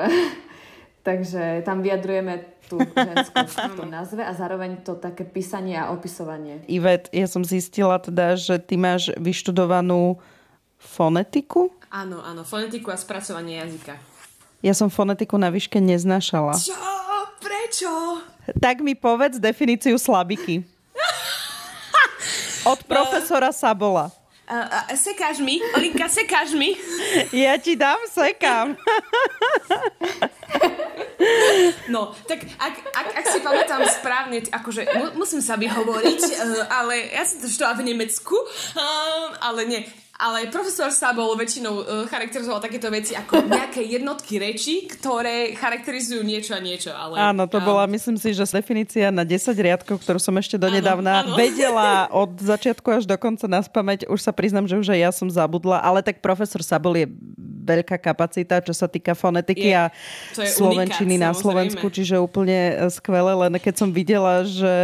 Takže 1.08 1.64
tam 1.68 1.84
vyjadrujeme 1.84 2.60
tú 2.72 2.80
ženskosť 2.80 3.74
v 3.74 3.78
tom 3.82 3.90
názve 3.90 4.22
a 4.24 4.32
zároveň 4.32 4.86
to 4.86 4.96
také 4.96 5.26
písanie 5.26 5.76
a 5.76 5.92
opisovanie. 5.92 6.64
Ivet, 6.70 7.10
ja 7.12 7.26
som 7.26 7.44
zistila 7.44 7.98
teda, 8.00 8.38
že 8.40 8.62
ty 8.62 8.78
máš 8.78 9.12
vyštudovanú 9.18 10.22
fonetiku? 10.78 11.74
Áno, 11.90 12.22
áno, 12.22 12.46
fonetiku 12.46 12.94
a 12.94 12.98
spracovanie 13.00 13.58
jazyka. 13.60 13.98
Ja 14.62 14.76
som 14.76 14.92
fonetiku 14.92 15.40
na 15.40 15.50
výške 15.50 15.82
neznašala. 15.82 16.54
Čo? 16.56 16.99
Prečo? 17.40 18.22
Tak 18.60 18.84
mi 18.84 18.96
povedz 18.96 19.40
definíciu 19.40 19.96
slabiky. 19.96 20.64
Od 22.72 22.80
profesora 22.84 23.56
Sabola. 23.56 24.12
Uh, 24.50 24.66
uh, 24.66 24.98
sekáš 24.98 25.38
mi? 25.40 25.62
Olinka, 25.78 26.10
sekáš 26.10 26.58
mi? 26.58 26.74
Ja 27.46 27.54
ti 27.62 27.78
dám, 27.78 28.02
sekám. 28.10 28.74
No, 31.92 32.16
tak 32.26 32.48
ak, 32.56 32.76
ak, 32.96 33.08
ak 33.12 33.26
si 33.28 33.44
pamätám 33.44 33.84
správne, 33.92 34.40
akože 34.40 34.88
musím 35.20 35.44
sa 35.44 35.60
vyhovoriť, 35.60 36.22
uh, 36.22 36.64
ale 36.72 37.12
ja 37.12 37.28
som 37.28 37.44
to 37.44 37.66
v 37.76 37.82
Nemecku, 37.92 38.40
uh, 38.40 39.36
ale 39.44 39.68
nie, 39.68 39.84
ale 40.20 40.52
profesor 40.52 40.92
Sabol 40.92 41.32
väčšinou 41.40 41.74
uh, 41.80 41.84
charakterizoval 42.12 42.60
takéto 42.60 42.92
veci 42.92 43.16
ako 43.16 43.40
nejaké 43.56 43.88
jednotky 43.88 44.36
reči, 44.36 44.84
ktoré 44.92 45.56
charakterizujú 45.56 46.20
niečo 46.28 46.52
a 46.52 46.60
niečo. 46.60 46.92
Ale, 46.92 47.16
áno, 47.16 47.48
to 47.48 47.64
bola, 47.64 47.88
myslím 47.88 48.20
si, 48.20 48.36
že 48.36 48.44
definícia 48.44 49.08
na 49.16 49.24
10 49.24 49.56
riadkov, 49.56 50.04
ktorú 50.04 50.20
som 50.20 50.36
ešte 50.36 50.60
donedávna 50.60 51.24
áno, 51.24 51.28
áno. 51.32 51.40
vedela 51.40 52.06
od 52.28 52.36
začiatku 52.36 52.92
až 52.92 53.08
do 53.08 53.16
konca 53.16 53.48
na 53.48 53.64
spameť. 53.64 54.12
Už 54.12 54.20
sa 54.20 54.36
priznam, 54.36 54.68
že 54.68 54.76
už 54.76 54.92
aj 54.92 55.00
ja 55.00 55.12
som 55.16 55.32
zabudla, 55.32 55.80
ale 55.80 56.04
tak 56.04 56.20
profesor 56.20 56.60
Sabol 56.60 57.00
je 57.00 57.08
veľká 57.70 58.02
kapacita, 58.02 58.60
čo 58.66 58.74
sa 58.74 58.90
týka 58.90 59.14
fonetiky 59.14 59.72
je, 59.72 59.78
a 59.78 59.84
je 60.36 60.50
slovenčiny 60.50 61.22
unikát, 61.22 61.26
na 61.30 61.32
Slovensku, 61.38 61.86
samozrejme. 61.86 61.98
čiže 62.02 62.16
úplne 62.18 62.60
skvelé, 62.90 63.32
len 63.38 63.54
keď 63.62 63.76
som 63.78 63.90
videla, 63.94 64.42
že, 64.42 64.78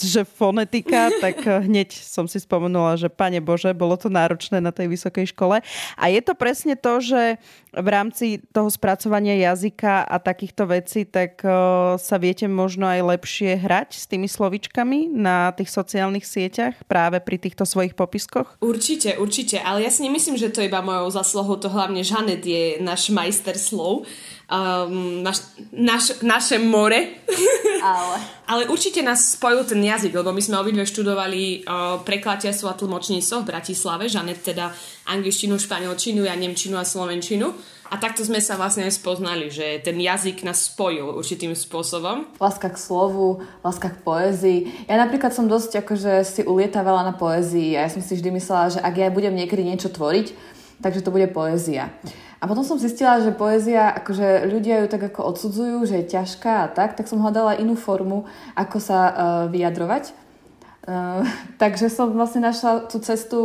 že 0.00 0.24
fonetika, 0.24 1.12
tak 1.20 1.44
hneď 1.44 1.92
som 1.92 2.24
si 2.24 2.40
spomenula, 2.40 2.96
že 2.96 3.12
pane 3.12 3.44
Bože, 3.44 3.76
bolo 3.76 4.00
to 4.00 4.08
náročné 4.08 4.47
na 4.56 4.72
tej 4.72 4.88
vysokej 4.88 5.36
škole. 5.36 5.60
A 6.00 6.04
je 6.08 6.20
to 6.24 6.32
presne 6.32 6.72
to, 6.80 7.04
že 7.04 7.36
v 7.76 7.88
rámci 7.92 8.40
toho 8.48 8.72
spracovania 8.72 9.36
jazyka 9.52 10.08
a 10.08 10.16
takýchto 10.16 10.64
vecí, 10.64 11.04
tak 11.04 11.44
uh, 11.44 12.00
sa 12.00 12.16
viete 12.16 12.48
možno 12.48 12.88
aj 12.88 13.04
lepšie 13.04 13.60
hrať 13.60 14.00
s 14.00 14.08
tými 14.08 14.24
slovičkami 14.24 15.12
na 15.12 15.52
tých 15.52 15.68
sociálnych 15.68 16.24
sieťach 16.24 16.80
práve 16.88 17.20
pri 17.20 17.36
týchto 17.36 17.68
svojich 17.68 17.92
popiskoch? 17.92 18.56
Určite, 18.64 19.20
určite, 19.20 19.60
ale 19.60 19.84
ja 19.84 19.90
si 19.92 20.00
nemyslím, 20.00 20.40
že 20.40 20.48
to 20.48 20.64
je 20.64 20.72
iba 20.72 20.80
mojou 20.80 21.12
zaslohou, 21.12 21.60
to 21.60 21.68
hlavne 21.68 22.00
Žanet 22.00 22.42
je 22.42 22.80
náš 22.80 23.12
majster 23.12 23.60
slov, 23.60 24.08
um, 24.48 25.22
naš, 25.22 25.38
naš, 25.72 26.22
naše 26.22 26.58
more. 26.58 27.06
Ale... 27.84 28.16
Ale 28.48 28.64
určite 28.72 29.04
nás 29.04 29.36
spojil 29.36 29.64
ten 29.68 29.84
jazyk, 29.84 30.16
lebo 30.16 30.32
my 30.32 30.40
sme 30.40 30.56
obidve 30.56 30.88
študovali 30.88 31.68
uh, 31.68 32.00
prekladateľstvo 32.00 32.66
a 32.72 32.78
tlmočníctvo 32.80 33.44
v 33.44 33.48
Bratislave, 33.52 34.08
Žanet 34.08 34.40
teda 34.40 34.72
angličtinu, 35.04 35.60
španielčinu, 35.60 36.24
ja 36.24 36.32
nemčinu 36.32 36.80
a 36.80 36.84
slovenčinu. 36.88 37.52
A 37.88 37.96
takto 37.96 38.20
sme 38.20 38.40
sa 38.40 38.60
vlastne 38.60 38.84
spoznali, 38.92 39.48
že 39.48 39.80
ten 39.80 39.96
jazyk 39.96 40.44
nás 40.44 40.68
spojil 40.68 41.08
určitým 41.08 41.56
spôsobom. 41.56 42.36
Láska 42.36 42.68
k 42.68 42.76
slovu, 42.76 43.40
láska 43.64 43.92
k 43.92 44.00
poézii. 44.04 44.58
Ja 44.84 45.00
napríklad 45.00 45.32
som 45.32 45.48
dosť 45.48 45.84
akože 45.84 46.20
si 46.24 46.44
ulietavala 46.44 47.04
na 47.04 47.16
poézii 47.16 47.80
a 47.80 47.84
ja 47.84 47.92
som 47.92 48.04
si 48.04 48.16
vždy 48.16 48.32
myslela, 48.36 48.76
že 48.76 48.80
ak 48.84 48.92
ja 48.96 49.08
budem 49.08 49.32
niekedy 49.32 49.64
niečo 49.64 49.88
tvoriť, 49.88 50.36
takže 50.84 51.00
to 51.00 51.12
bude 51.12 51.32
poézia. 51.32 51.88
A 52.38 52.46
potom 52.46 52.62
som 52.62 52.78
zistila, 52.78 53.18
že 53.18 53.34
poézia, 53.34 53.90
akože 53.90 54.46
ľudia 54.46 54.82
ju 54.82 54.86
tak 54.86 55.10
ako 55.10 55.34
odsudzujú, 55.34 55.78
že 55.90 55.94
je 56.02 56.10
ťažká 56.14 56.52
a 56.64 56.70
tak, 56.70 56.94
tak 56.94 57.10
som 57.10 57.18
hľadala 57.18 57.58
inú 57.58 57.74
formu, 57.74 58.30
ako 58.54 58.78
sa 58.78 58.98
uh, 59.02 59.14
vyjadrovať. 59.50 60.14
Uh, 60.86 61.26
takže 61.62 61.90
som 61.90 62.14
vlastne 62.14 62.46
našla 62.46 62.86
tú 62.86 63.02
cestu 63.02 63.40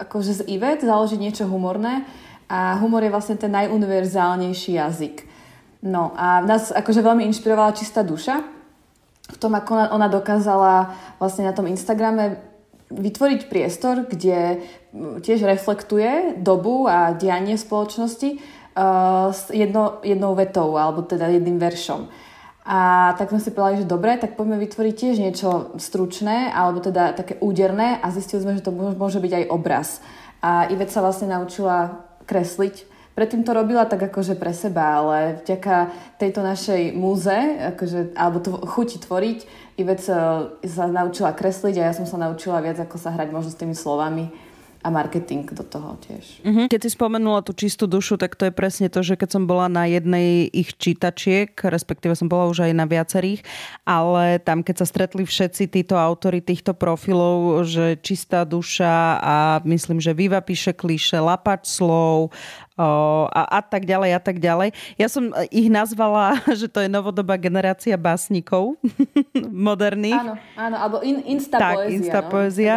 akože 0.00 0.42
z 0.42 0.42
Ivet, 0.48 0.80
založiť 0.80 1.20
niečo 1.20 1.44
humorné 1.44 2.08
a 2.48 2.80
humor 2.80 3.04
je 3.04 3.12
vlastne 3.12 3.36
ten 3.36 3.52
najuniverzálnejší 3.52 4.80
jazyk. 4.80 5.28
No 5.84 6.16
a 6.16 6.40
nás 6.40 6.72
akože 6.72 7.04
veľmi 7.04 7.26
inšpirovala 7.28 7.76
čistá 7.76 8.00
duša 8.00 8.40
v 9.32 9.36
tom, 9.40 9.56
ako 9.56 9.92
ona, 9.92 10.08
dokázala 10.12 10.92
vlastne 11.16 11.48
na 11.48 11.54
tom 11.56 11.66
Instagrame 11.66 12.38
vytvoriť 12.98 13.48
priestor, 13.48 14.04
kde 14.04 14.60
mm, 14.92 15.24
tiež 15.24 15.44
reflektuje 15.46 16.36
dobu 16.40 16.84
a 16.88 17.16
dianie 17.16 17.56
spoločnosti 17.56 18.36
uh, 18.36 19.32
s 19.32 19.48
jedno, 19.52 20.00
jednou 20.04 20.36
vetou, 20.36 20.76
alebo 20.76 21.04
teda 21.06 21.28
jedným 21.32 21.56
veršom. 21.56 22.08
A 22.62 23.10
tak 23.18 23.34
sme 23.34 23.42
si 23.42 23.50
povedali, 23.50 23.82
že 23.82 23.90
dobre, 23.90 24.14
tak 24.22 24.38
poďme 24.38 24.54
vytvoriť 24.62 24.94
tiež 24.94 25.16
niečo 25.18 25.74
stručné, 25.82 26.54
alebo 26.54 26.78
teda 26.78 27.10
také 27.10 27.34
úderné 27.42 27.98
a 27.98 28.06
zistili 28.14 28.46
sme, 28.46 28.54
že 28.54 28.62
to 28.62 28.70
môže 28.70 29.18
byť 29.18 29.32
aj 29.34 29.44
obraz. 29.50 29.98
A 30.38 30.70
Ivet 30.70 30.94
sa 30.94 31.02
vlastne 31.02 31.26
naučila 31.26 32.06
kresliť. 32.26 32.91
Predtým 33.12 33.44
to 33.44 33.52
robila 33.52 33.84
tak 33.84 34.00
akože 34.08 34.40
pre 34.40 34.56
seba, 34.56 35.04
ale 35.04 35.44
vďaka 35.44 35.92
tejto 36.16 36.40
našej 36.40 36.96
múze, 36.96 37.36
akože, 37.76 38.16
alebo 38.16 38.40
to 38.40 38.50
chuti 38.64 38.96
tvoriť, 38.96 39.38
Ivet 39.80 40.04
sa, 40.04 40.52
sa 40.60 40.84
naučila 40.84 41.32
kresliť 41.32 41.80
a 41.80 41.88
ja 41.88 41.92
som 41.96 42.04
sa 42.04 42.20
naučila 42.20 42.60
viac, 42.60 42.76
ako 42.76 42.96
sa 43.00 43.12
hrať 43.12 43.28
možno 43.32 43.50
s 43.52 43.60
tými 43.60 43.72
slovami 43.72 44.28
a 44.82 44.90
marketing 44.90 45.46
do 45.46 45.62
toho 45.62 45.94
tiež. 46.02 46.42
Mm-hmm. 46.42 46.66
Keď 46.66 46.80
si 46.82 46.90
spomenula 46.90 47.46
tú 47.46 47.54
čistú 47.54 47.86
dušu, 47.86 48.18
tak 48.18 48.34
to 48.34 48.50
je 48.50 48.54
presne 48.54 48.90
to, 48.90 48.98
že 49.00 49.14
keď 49.14 49.38
som 49.38 49.46
bola 49.46 49.70
na 49.70 49.86
jednej 49.86 50.50
ich 50.50 50.74
čítačiek, 50.74 51.54
respektíve 51.54 52.18
som 52.18 52.26
bola 52.26 52.50
už 52.50 52.66
aj 52.66 52.72
na 52.74 52.86
viacerých, 52.90 53.46
ale 53.86 54.42
tam 54.42 54.66
keď 54.66 54.82
sa 54.82 54.86
stretli 54.90 55.22
všetci 55.22 55.70
títo 55.70 55.94
autory 55.94 56.42
týchto 56.42 56.74
profilov, 56.74 57.62
že 57.62 57.94
čistá 58.02 58.42
duša 58.42 59.22
a 59.22 59.36
myslím, 59.62 60.02
že 60.02 60.18
Viva 60.18 60.42
píše 60.42 60.74
klíše, 60.74 61.22
lapač 61.22 61.70
slov, 61.70 62.34
a, 62.76 63.42
a 63.58 63.60
tak 63.60 63.84
ďalej 63.84 64.10
a 64.16 64.20
tak 64.20 64.36
ďalej. 64.40 64.72
Ja 64.96 65.08
som 65.12 65.28
ich 65.52 65.68
nazvala, 65.68 66.40
že 66.60 66.68
to 66.68 66.80
je 66.80 66.88
novodobá 66.88 67.36
generácia 67.36 67.96
básnikov 68.00 68.80
moderných. 69.68 70.16
Áno, 70.16 70.34
áno, 70.56 70.76
alebo 70.76 70.96
in, 71.04 71.20
insta 71.28 71.60
tak, 71.60 71.84
poézia. 71.84 71.96
insta 71.96 72.20
no? 72.24 72.28
poézia. 72.32 72.74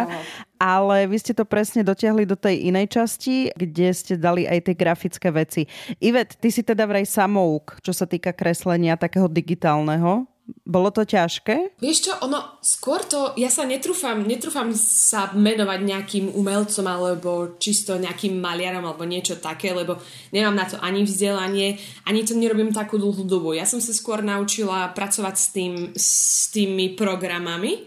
Ale 0.56 1.04
vy 1.04 1.16
ste 1.20 1.36
to 1.36 1.44
presne 1.44 1.84
dotiahli 1.84 2.24
do 2.24 2.32
tej 2.32 2.72
inej 2.72 2.88
časti, 2.96 3.52
kde 3.52 3.92
ste 3.92 4.16
dali 4.16 4.48
aj 4.48 4.72
tie 4.72 4.74
grafické 4.76 5.28
veci. 5.28 5.68
Ivet, 6.00 6.40
ty 6.40 6.48
si 6.48 6.64
teda 6.64 6.88
vraj 6.88 7.04
samouk, 7.04 7.84
čo 7.84 7.92
sa 7.92 8.08
týka 8.08 8.32
kreslenia 8.32 8.96
takého 8.96 9.28
digitálneho. 9.28 10.24
Bolo 10.46 10.94
to 10.94 11.02
ťažké? 11.02 11.74
Vieš 11.82 11.98
čo, 12.06 12.12
ono, 12.22 12.62
skôr 12.62 13.02
to, 13.02 13.34
ja 13.34 13.50
sa 13.50 13.66
netrúfam, 13.66 14.22
netrúfam 14.22 14.70
sa 14.78 15.34
menovať 15.34 15.80
nejakým 15.82 16.26
umelcom 16.38 16.86
alebo 16.86 17.58
čisto 17.58 17.98
nejakým 17.98 18.38
maliarom 18.38 18.86
alebo 18.86 19.02
niečo 19.02 19.42
také, 19.42 19.74
lebo 19.74 19.98
nemám 20.30 20.54
na 20.54 20.66
to 20.70 20.78
ani 20.78 21.02
vzdelanie, 21.02 21.82
ani 22.06 22.22
to 22.22 22.38
nerobím 22.38 22.70
takú 22.70 22.94
dlhú 22.94 23.26
dobu. 23.26 23.58
Ja 23.58 23.66
som 23.66 23.82
sa 23.82 23.90
skôr 23.90 24.22
naučila 24.22 24.86
pracovať 24.94 25.34
s, 25.34 25.46
tým, 25.50 25.72
s 25.98 26.46
tými 26.54 26.94
programami 26.94 27.82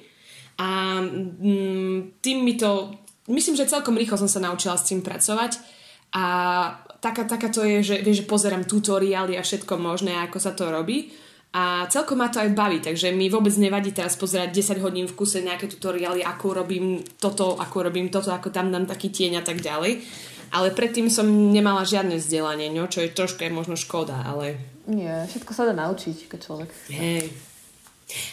a 0.60 1.00
mm, 1.00 2.20
tým 2.20 2.38
mi 2.44 2.60
to, 2.60 2.92
myslím, 3.32 3.56
že 3.56 3.72
celkom 3.72 3.96
rýchlo 3.96 4.20
som 4.20 4.28
sa 4.28 4.44
naučila 4.44 4.76
s 4.76 4.92
tým 4.92 5.00
pracovať 5.00 5.64
a 6.12 6.26
taká, 7.00 7.24
taká 7.24 7.48
to 7.48 7.64
je, 7.64 7.80
že, 7.88 7.96
vieš, 8.04 8.28
že 8.28 8.32
pozerám 8.32 8.68
tutoriály 8.68 9.40
a 9.40 9.48
všetko 9.48 9.80
možné, 9.80 10.20
ako 10.28 10.38
sa 10.44 10.52
to 10.52 10.68
robí 10.68 11.29
a 11.50 11.90
celkom 11.90 12.22
ma 12.22 12.30
to 12.30 12.38
aj 12.38 12.54
baví, 12.54 12.78
takže 12.78 13.10
mi 13.10 13.26
vôbec 13.26 13.50
nevadí 13.58 13.90
teraz 13.90 14.14
pozerať 14.14 14.54
10 14.54 14.86
hodín 14.86 15.10
v 15.10 15.18
kuse 15.18 15.42
nejaké 15.42 15.66
tutoriály, 15.66 16.22
ako 16.22 16.62
robím 16.62 17.02
toto, 17.18 17.58
ako 17.58 17.90
robím 17.90 18.14
toto, 18.14 18.30
ako 18.30 18.54
tam 18.54 18.70
dám 18.70 18.86
taký 18.86 19.10
tieň 19.10 19.42
a 19.42 19.44
tak 19.44 19.58
ďalej. 19.58 20.06
Ale 20.54 20.74
predtým 20.74 21.10
som 21.10 21.26
nemala 21.26 21.86
žiadne 21.86 22.22
vzdelanie, 22.22 22.70
no, 22.70 22.86
čo 22.86 23.02
je 23.02 23.14
trošku 23.14 23.42
je 23.42 23.54
možno 23.54 23.74
škoda, 23.74 24.26
ale... 24.26 24.62
Nie, 24.90 25.26
všetko 25.30 25.52
sa 25.54 25.70
dá 25.70 25.74
naučiť, 25.74 26.26
keď 26.30 26.40
človek 26.42 26.70
chce. 26.70 26.94
Hej. 26.94 27.49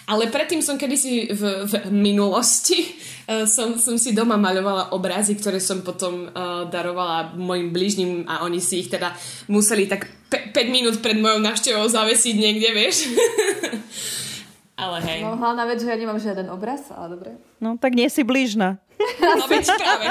Ale 0.09 0.33
predtým 0.33 0.65
som 0.65 0.81
kedysi 0.81 1.33
v, 1.33 1.43
v 1.69 1.73
minulosti 1.93 2.97
uh, 3.29 3.45
som, 3.55 3.77
som 3.77 3.97
si 4.01 4.17
doma 4.17 4.41
maľovala 4.41 4.97
obrazy, 4.97 5.37
ktoré 5.37 5.61
som 5.61 5.85
potom 5.85 6.29
uh, 6.29 6.65
darovala 6.69 7.37
mojim 7.37 7.71
blížnym 7.71 8.25
a 8.25 8.45
oni 8.45 8.61
si 8.61 8.85
ich 8.85 8.89
teda 8.89 9.13
museli 9.53 9.85
tak 9.85 10.09
5 10.33 10.57
minút 10.73 10.99
pred 11.05 11.17
mojou 11.21 11.39
návštevou 11.39 11.87
zavesiť 11.87 12.35
niekde, 12.35 12.69
vieš. 12.75 13.07
ale 14.83 14.99
hej. 15.07 15.21
No 15.23 15.39
hlavná 15.39 15.65
vec, 15.69 15.79
že 15.81 15.89
ja 15.89 15.97
nemám 15.97 16.19
žiaden 16.19 16.49
obraz, 16.51 16.89
ale 16.91 17.17
dobre. 17.17 17.31
No 17.63 17.79
tak 17.79 17.95
nie 17.95 18.09
si 18.11 18.27
blížna. 18.27 18.81
No 19.21 19.45
veď 19.47 19.77
práve. 19.77 20.07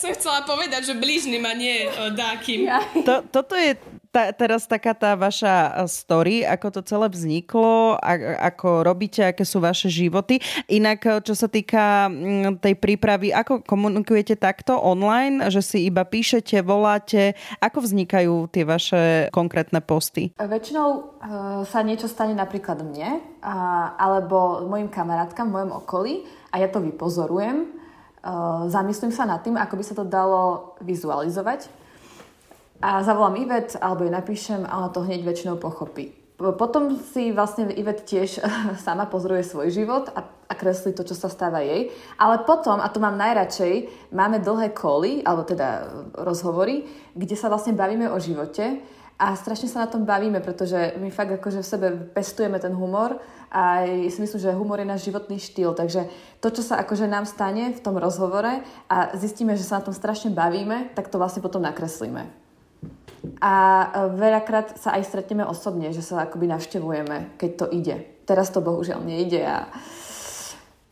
Som 0.00 0.16
chcela 0.16 0.40
povedať, 0.48 0.88
že 0.88 0.94
blížny 0.96 1.36
ma 1.36 1.52
nie 1.52 1.84
uh, 1.84 2.08
dá 2.16 2.36
kým. 2.40 2.64
Ja. 2.64 2.80
To, 3.04 3.20
toto 3.28 3.52
je 3.54 3.76
ta, 4.10 4.34
teraz 4.34 4.66
taká 4.66 4.90
tá 4.90 5.14
vaša 5.14 5.86
story, 5.86 6.42
ako 6.42 6.66
to 6.74 6.80
celé 6.82 7.06
vzniklo, 7.06 7.94
a, 8.02 8.42
ako 8.50 8.82
robíte, 8.82 9.22
aké 9.22 9.46
sú 9.46 9.62
vaše 9.62 9.86
životy. 9.86 10.42
Inak, 10.66 11.22
čo 11.22 11.34
sa 11.38 11.46
týka 11.46 12.10
mm, 12.10 12.58
tej 12.58 12.74
prípravy, 12.74 13.30
ako 13.30 13.62
komunikujete 13.62 14.34
takto 14.34 14.74
online, 14.74 15.46
že 15.48 15.62
si 15.62 15.78
iba 15.86 16.02
píšete, 16.02 16.58
voláte, 16.66 17.38
ako 17.62 17.86
vznikajú 17.86 18.50
tie 18.50 18.66
vaše 18.66 19.02
konkrétne 19.30 19.78
posty? 19.78 20.34
Väčšinou 20.36 20.88
uh, 20.90 21.02
sa 21.62 21.86
niečo 21.86 22.10
stane 22.10 22.34
napríklad 22.34 22.82
mne, 22.82 23.22
alebo 23.96 24.66
mojim 24.66 24.90
kamarátkam 24.92 25.48
v 25.48 25.54
mojom 25.56 25.72
okolí 25.80 26.14
a 26.50 26.60
ja 26.60 26.68
to 26.68 26.82
vypozorujem. 26.82 27.78
Uh, 28.20 28.68
zamyslím 28.68 29.14
sa 29.14 29.24
nad 29.24 29.40
tým, 29.40 29.56
ako 29.56 29.80
by 29.80 29.84
sa 29.86 29.94
to 29.96 30.04
dalo 30.04 30.76
vizualizovať 30.84 31.79
a 32.80 33.04
zavolám 33.04 33.36
Ivet 33.36 33.76
alebo 33.80 34.04
jej 34.04 34.12
napíšem 34.12 34.64
a 34.64 34.80
ona 34.80 34.88
to 34.88 35.04
hneď 35.04 35.20
väčšinou 35.24 35.60
pochopí. 35.60 36.16
Potom 36.40 36.96
si 36.96 37.36
vlastne 37.36 37.68
Ivet 37.68 38.08
tiež 38.08 38.40
sama 38.86 39.04
pozoruje 39.04 39.44
svoj 39.44 39.68
život 39.68 40.08
a, 40.16 40.24
a 40.24 40.52
kreslí 40.56 40.96
to, 40.96 41.04
čo 41.04 41.12
sa 41.12 41.28
stáva 41.28 41.60
jej. 41.60 41.92
Ale 42.16 42.48
potom, 42.48 42.80
a 42.80 42.88
to 42.88 42.96
mám 42.96 43.20
najradšej, 43.20 44.08
máme 44.16 44.40
dlhé 44.40 44.72
koly, 44.72 45.20
alebo 45.20 45.44
teda 45.44 45.92
rozhovory, 46.16 46.88
kde 47.12 47.36
sa 47.36 47.52
vlastne 47.52 47.76
bavíme 47.76 48.08
o 48.08 48.16
živote 48.16 48.80
a 49.20 49.36
strašne 49.36 49.68
sa 49.68 49.84
na 49.84 49.92
tom 49.92 50.08
bavíme, 50.08 50.40
pretože 50.40 50.96
my 50.96 51.12
fakt 51.12 51.36
akože 51.36 51.60
v 51.60 51.70
sebe 51.76 51.86
pestujeme 52.16 52.56
ten 52.56 52.72
humor 52.72 53.20
a 53.52 53.84
si 53.84 54.16
myslím, 54.16 54.40
že 54.40 54.56
humor 54.56 54.80
je 54.80 54.88
náš 54.88 55.04
životný 55.04 55.36
štýl, 55.36 55.76
takže 55.76 56.08
to, 56.40 56.48
čo 56.48 56.64
sa 56.64 56.80
akože 56.80 57.04
nám 57.04 57.28
stane 57.28 57.76
v 57.76 57.84
tom 57.84 58.00
rozhovore 58.00 58.64
a 58.88 58.96
zistíme, 59.20 59.52
že 59.60 59.68
sa 59.68 59.84
na 59.84 59.84
tom 59.84 59.92
strašne 59.92 60.32
bavíme, 60.32 60.96
tak 60.96 61.12
to 61.12 61.20
vlastne 61.20 61.44
potom 61.44 61.60
nakreslíme. 61.60 62.32
A 63.40 63.54
e, 63.54 63.86
veľakrát 64.16 64.76
sa 64.80 64.96
aj 64.96 65.08
stretneme 65.08 65.44
osobne, 65.44 65.92
že 65.92 66.00
sa 66.00 66.24
akoby 66.24 66.48
navštevujeme, 66.48 67.36
keď 67.36 67.50
to 67.56 67.66
ide. 67.72 67.96
Teraz 68.24 68.48
to 68.52 68.64
bohužiaľ 68.64 69.04
nejde 69.04 69.44
a, 69.44 69.68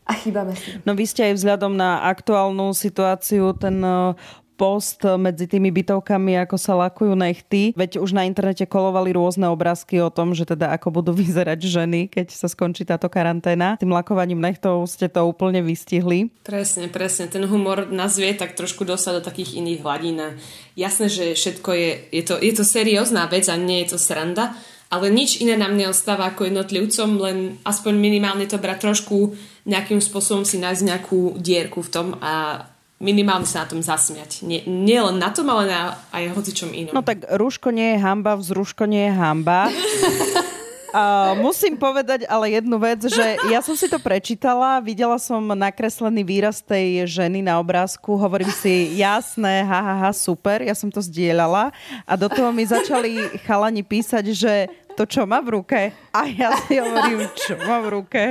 a 0.05 0.11
chýbame 0.13 0.53
si. 0.53 0.77
No 0.85 0.93
vy 0.93 1.05
ste 1.09 1.29
aj 1.29 1.41
vzhľadom 1.41 1.73
na 1.73 2.05
aktuálnu 2.05 2.73
situáciu 2.73 3.53
ten 3.57 3.81
e, 3.81 4.13
post 4.59 4.99
medzi 5.15 5.47
tými 5.47 5.71
bytovkami, 5.71 6.35
ako 6.43 6.59
sa 6.59 6.75
lakujú 6.75 7.15
nechty. 7.15 7.71
Veď 7.79 8.03
už 8.03 8.11
na 8.11 8.27
internete 8.27 8.67
kolovali 8.67 9.15
rôzne 9.15 9.47
obrázky 9.47 10.03
o 10.03 10.11
tom, 10.11 10.35
že 10.35 10.43
teda 10.43 10.75
ako 10.75 10.99
budú 10.99 11.15
vyzerať 11.23 11.63
ženy, 11.63 12.11
keď 12.11 12.35
sa 12.35 12.51
skončí 12.51 12.83
táto 12.83 13.07
karanténa. 13.07 13.79
Tým 13.79 13.95
lakovaním 13.95 14.43
nechtov 14.43 14.83
ste 14.91 15.07
to 15.07 15.23
úplne 15.23 15.63
vystihli. 15.63 16.27
Presne, 16.43 16.91
presne. 16.91 17.31
Ten 17.31 17.47
humor 17.47 17.87
nás 17.87 18.19
tak 18.19 18.59
trošku 18.59 18.83
dostať 18.83 19.23
do 19.23 19.23
takých 19.23 19.63
iných 19.63 19.79
hladín. 19.79 20.19
Jasné, 20.75 21.07
že 21.07 21.25
všetko 21.39 21.69
je, 21.71 21.89
je 22.11 22.23
to, 22.27 22.35
je 22.35 22.51
to 22.51 22.67
seriózna 22.67 23.31
vec 23.31 23.47
a 23.47 23.55
nie 23.55 23.87
je 23.87 23.95
to 23.95 23.97
sranda, 24.01 24.51
ale 24.89 25.13
nič 25.13 25.39
iné 25.39 25.55
nám 25.55 25.77
neostáva 25.77 26.33
ako 26.33 26.49
jednotlivcom, 26.49 27.09
len 27.21 27.37
aspoň 27.61 27.93
minimálne 27.95 28.49
to 28.49 28.57
brať 28.57 28.89
trošku 28.89 29.37
nejakým 29.69 30.01
spôsobom 30.01 30.43
si 30.43 30.57
nájsť 30.57 30.81
nejakú 30.83 31.37
dierku 31.37 31.85
v 31.85 31.89
tom 31.93 32.07
a 32.19 32.65
minimálne 32.99 33.47
sa 33.47 33.63
na 33.63 33.67
tom 33.71 33.81
zasmiať. 33.81 34.43
Nie, 34.43 34.67
nie 34.67 34.99
len 34.99 35.17
na 35.17 35.31
tom, 35.31 35.47
ale 35.47 35.71
na 35.71 35.95
aj 36.11 36.35
hocičom 36.35 36.75
inom. 36.75 36.93
No 36.93 37.01
tak 37.01 37.23
rúško 37.25 37.71
nie 37.71 37.95
je 37.95 38.03
hamba, 38.03 38.35
vzruško 38.35 38.85
nie 38.85 39.07
je 39.09 39.13
hamba. 39.15 39.59
A 40.89 41.37
musím 41.37 41.77
povedať 41.77 42.25
ale 42.25 42.57
jednu 42.57 42.81
vec, 42.81 42.97
že 43.05 43.37
ja 43.53 43.61
som 43.61 43.77
si 43.77 43.85
to 43.85 44.01
prečítala, 44.01 44.81
videla 44.81 45.21
som 45.21 45.41
nakreslený 45.53 46.25
výraz 46.25 46.65
tej 46.65 47.05
ženy 47.05 47.45
na 47.45 47.61
obrázku, 47.61 48.17
hovorím 48.17 48.49
si, 48.49 48.97
jasné, 48.97 49.61
ha, 49.69 49.79
ha, 49.85 49.95
ha, 50.01 50.09
super, 50.09 50.65
ja 50.65 50.73
som 50.73 50.89
to 50.89 50.97
zdieľala 50.97 51.69
a 52.09 52.13
do 52.17 52.25
toho 52.25 52.49
mi 52.49 52.65
začali 52.65 53.37
chalani 53.45 53.85
písať, 53.85 54.25
že 54.33 54.53
to 54.97 55.05
čo 55.05 55.29
má 55.29 55.39
v 55.39 55.61
ruke? 55.61 55.79
A 56.11 56.27
ja 56.27 56.57
si 56.65 56.75
hovorím, 56.81 57.23
čo 57.37 57.55
má 57.63 57.79
v 57.85 57.87
ruke? 58.01 58.23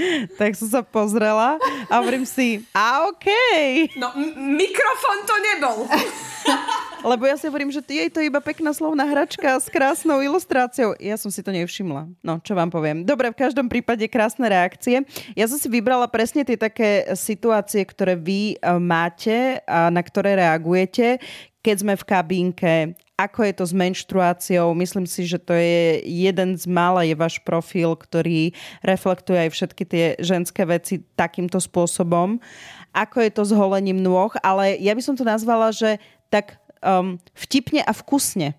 tak 0.40 0.56
som 0.56 0.68
sa 0.68 0.80
pozrela 0.80 1.56
a 1.88 1.92
hovorím 2.00 2.24
si, 2.24 2.64
a 2.72 3.08
okej. 3.10 3.88
Okay. 3.90 4.00
No, 4.00 4.12
m- 4.14 4.56
mikrofón 4.56 5.18
to 5.28 5.34
nebol. 5.38 5.76
Lebo 7.10 7.26
ja 7.26 7.34
si 7.34 7.50
hovorím, 7.50 7.74
že 7.74 7.82
je 7.82 8.10
to 8.10 8.22
iba 8.22 8.38
pekná 8.38 8.70
slovná 8.70 9.02
hračka 9.02 9.58
s 9.58 9.66
krásnou 9.66 10.22
ilustráciou. 10.22 10.94
Ja 11.02 11.18
som 11.18 11.34
si 11.34 11.42
to 11.42 11.50
nevšimla. 11.50 12.06
No, 12.22 12.38
čo 12.38 12.54
vám 12.54 12.70
poviem. 12.70 13.02
Dobre, 13.02 13.34
v 13.34 13.40
každom 13.42 13.66
prípade 13.66 14.06
krásne 14.06 14.46
reakcie. 14.46 15.02
Ja 15.34 15.46
som 15.50 15.58
si 15.58 15.66
vybrala 15.66 16.06
presne 16.06 16.46
tie 16.46 16.54
také 16.54 17.10
situácie, 17.18 17.82
ktoré 17.82 18.14
vy 18.14 18.54
e, 18.54 18.56
máte 18.78 19.58
a 19.66 19.90
na 19.90 20.02
ktoré 20.02 20.38
reagujete, 20.38 21.18
keď 21.62 21.76
sme 21.78 21.94
v 21.98 22.04
kabínke, 22.06 22.74
ako 23.22 23.46
je 23.46 23.54
to 23.54 23.64
s 23.70 23.74
menštruáciou. 23.74 24.74
Myslím 24.74 25.06
si, 25.06 25.22
že 25.22 25.38
to 25.38 25.54
je 25.54 26.02
jeden 26.02 26.58
z 26.58 26.66
mála 26.66 27.06
je 27.06 27.14
váš 27.14 27.38
profil, 27.46 27.94
ktorý 27.94 28.50
reflektuje 28.82 29.46
aj 29.46 29.50
všetky 29.54 29.82
tie 29.86 30.04
ženské 30.18 30.66
veci 30.66 31.06
takýmto 31.14 31.62
spôsobom. 31.62 32.42
Ako 32.90 33.22
je 33.22 33.30
to 33.30 33.42
s 33.46 33.52
holením 33.54 34.02
nôh, 34.02 34.34
ale 34.42 34.74
ja 34.82 34.92
by 34.92 35.02
som 35.02 35.14
to 35.14 35.22
nazvala, 35.22 35.70
že 35.70 36.02
tak 36.34 36.58
um, 36.82 37.16
vtipne 37.38 37.86
a 37.86 37.92
vkusne 37.94 38.58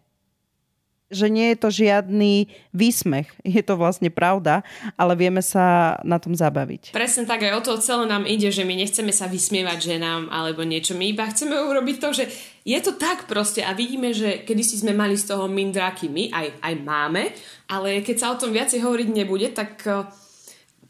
že 1.13 1.32
nie 1.32 1.53
je 1.53 1.58
to 1.58 1.70
žiadny 1.70 2.51
výsmech. 2.74 3.29
Je 3.46 3.62
to 3.62 3.77
vlastne 3.77 4.10
pravda, 4.10 4.65
ale 4.98 5.13
vieme 5.13 5.39
sa 5.39 5.98
na 6.01 6.17
tom 6.17 6.34
zabaviť. 6.34 6.91
Presne 6.91 7.29
tak, 7.29 7.46
aj 7.46 7.53
o 7.58 7.62
to 7.62 7.72
celé 7.79 8.10
nám 8.10 8.25
ide, 8.25 8.50
že 8.50 8.65
my 8.65 8.74
nechceme 8.74 9.13
sa 9.13 9.29
vysmievať 9.29 9.96
ženám 9.96 10.34
alebo 10.34 10.65
niečo. 10.65 10.98
My 10.98 11.13
iba 11.13 11.29
chceme 11.29 11.53
urobiť 11.53 11.98
to, 12.01 12.10
že 12.12 12.24
je 12.63 12.79
to 12.79 12.96
tak 12.96 13.29
proste 13.29 13.62
a 13.62 13.75
vidíme, 13.75 14.15
že 14.15 14.41
kedysi 14.48 14.82
sme 14.82 14.96
mali 14.96 15.20
z 15.20 15.29
toho 15.29 15.51
mindráky 15.51 16.08
my, 16.08 16.32
aj, 16.32 16.48
aj 16.63 16.74
máme, 16.82 17.24
ale 17.67 18.01
keď 18.01 18.15
sa 18.17 18.32
o 18.32 18.39
tom 18.39 18.55
viacej 18.55 18.79
hovoriť 18.82 19.10
nebude, 19.12 19.51
tak 19.51 19.84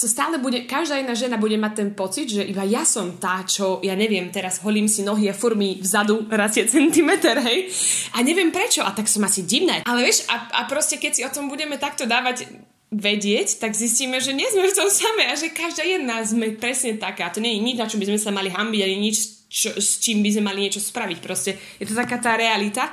to 0.04 0.12
stále 0.12 0.36
bude, 0.44 0.68
každá 0.68 1.00
jedna 1.00 1.16
žena 1.16 1.40
bude 1.40 1.56
mať 1.56 1.74
ten 1.80 1.90
pocit, 1.96 2.28
že 2.28 2.44
iba 2.44 2.68
ja 2.68 2.84
som 2.84 3.16
tá, 3.16 3.48
čo, 3.48 3.80
ja 3.80 3.96
neviem, 3.96 4.28
teraz 4.36 4.60
holím 4.60 4.92
si 4.92 5.00
nohy 5.00 5.32
a 5.32 5.36
furmy 5.36 5.80
vzadu 5.80 6.28
rastie 6.28 6.68
centimeter, 6.68 7.40
hej. 7.40 7.72
A 8.12 8.20
neviem 8.20 8.52
prečo, 8.52 8.84
a 8.84 8.92
tak 8.92 9.08
som 9.08 9.24
asi 9.24 9.48
divná. 9.48 9.80
Ale 9.88 10.04
vieš, 10.04 10.28
a, 10.28 10.52
a 10.60 10.62
proste 10.68 11.00
keď 11.00 11.12
si 11.16 11.22
o 11.24 11.32
tom 11.32 11.48
budeme 11.48 11.80
takto 11.80 12.04
dávať 12.04 12.52
vedieť, 12.92 13.64
tak 13.64 13.72
zistíme, 13.74 14.20
že 14.20 14.36
nie 14.36 14.46
sme 14.52 14.68
v 14.68 14.76
tom 14.76 14.92
samé 14.92 15.32
a 15.32 15.40
že 15.40 15.56
každá 15.56 15.88
jedna 15.88 16.20
sme 16.22 16.54
presne 16.60 17.00
taká. 17.00 17.32
To 17.32 17.40
nie 17.40 17.56
je 17.58 17.64
nič, 17.64 17.76
na 17.80 17.88
čo 17.88 17.98
by 17.98 18.06
sme 18.12 18.20
sa 18.20 18.30
mali 18.36 18.52
hambiť, 18.52 18.82
ani 18.84 18.98
nič, 19.00 19.18
čo, 19.48 19.72
s 19.74 20.04
čím 20.04 20.20
by 20.20 20.30
sme 20.36 20.44
mali 20.52 20.68
niečo 20.68 20.84
spraviť. 20.84 21.18
Proste 21.24 21.56
je 21.80 21.88
to 21.88 21.96
taká 21.96 22.20
tá 22.20 22.36
realita 22.36 22.92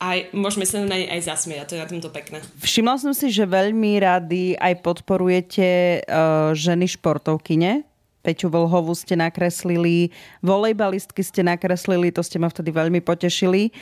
a 0.00 0.32
môžeme 0.32 0.64
sa 0.64 0.80
na 0.80 0.96
nej 0.96 1.04
aj 1.12 1.28
zasmiať 1.28 1.60
a 1.60 1.68
to 1.68 1.72
je 1.76 1.82
na 1.84 1.88
tomto 1.92 2.08
pekné. 2.08 2.40
Všimla 2.64 2.96
som 2.96 3.12
si, 3.12 3.28
že 3.28 3.44
veľmi 3.44 4.00
rady 4.00 4.56
aj 4.56 4.80
podporujete 4.80 6.00
uh, 6.08 6.56
ženy 6.56 6.88
športovkyne. 6.88 7.84
Peťu 8.20 8.52
Vlhovú 8.52 8.92
ste 8.92 9.16
nakreslili, 9.16 10.12
volejbalistky 10.44 11.24
ste 11.24 11.40
nakreslili, 11.40 12.12
to 12.12 12.20
ste 12.20 12.36
ma 12.36 12.52
vtedy 12.52 12.68
veľmi 12.68 13.00
potešili, 13.00 13.72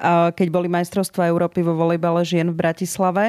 keď 0.00 0.46
boli 0.50 0.66
majstrovstvá 0.66 1.30
Európy 1.30 1.62
vo 1.62 1.78
volejbale 1.78 2.26
žien 2.26 2.50
v 2.50 2.58
Bratislave. 2.58 3.24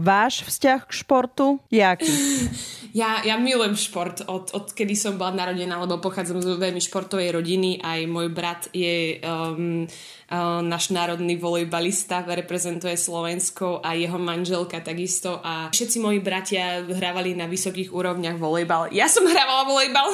Váš 0.00 0.44
vzťah 0.44 0.80
k 0.86 0.92
športu 0.92 1.58
je? 1.72 1.80
Ja, 2.90 3.22
ja 3.22 3.38
milujem 3.38 3.78
šport 3.78 4.26
od, 4.26 4.50
od 4.50 4.74
kedy 4.74 4.98
som 4.98 5.14
bola 5.14 5.30
narodená, 5.30 5.78
lebo 5.78 6.02
pochádzam 6.02 6.42
z 6.42 6.58
veľmi 6.58 6.82
športovej 6.82 7.38
rodiny. 7.38 7.78
Aj 7.78 8.02
môj 8.10 8.34
brat 8.34 8.66
je 8.74 9.22
um, 9.22 9.86
uh, 9.86 10.58
náš 10.58 10.90
národný 10.90 11.38
volejbalista, 11.38 12.26
reprezentuje 12.26 12.98
Slovensko 12.98 13.78
a 13.78 13.94
jeho 13.94 14.18
manželka 14.18 14.82
takisto 14.82 15.38
a 15.38 15.70
všetci 15.70 16.02
moji 16.02 16.18
bratia 16.18 16.82
hrávali 16.82 17.38
na 17.38 17.46
vysokých 17.46 17.94
úrovniach 17.94 18.42
volejbal. 18.42 18.90
Ja 18.90 19.06
som 19.06 19.22
hrávala 19.22 19.70
volejbal. 19.70 20.10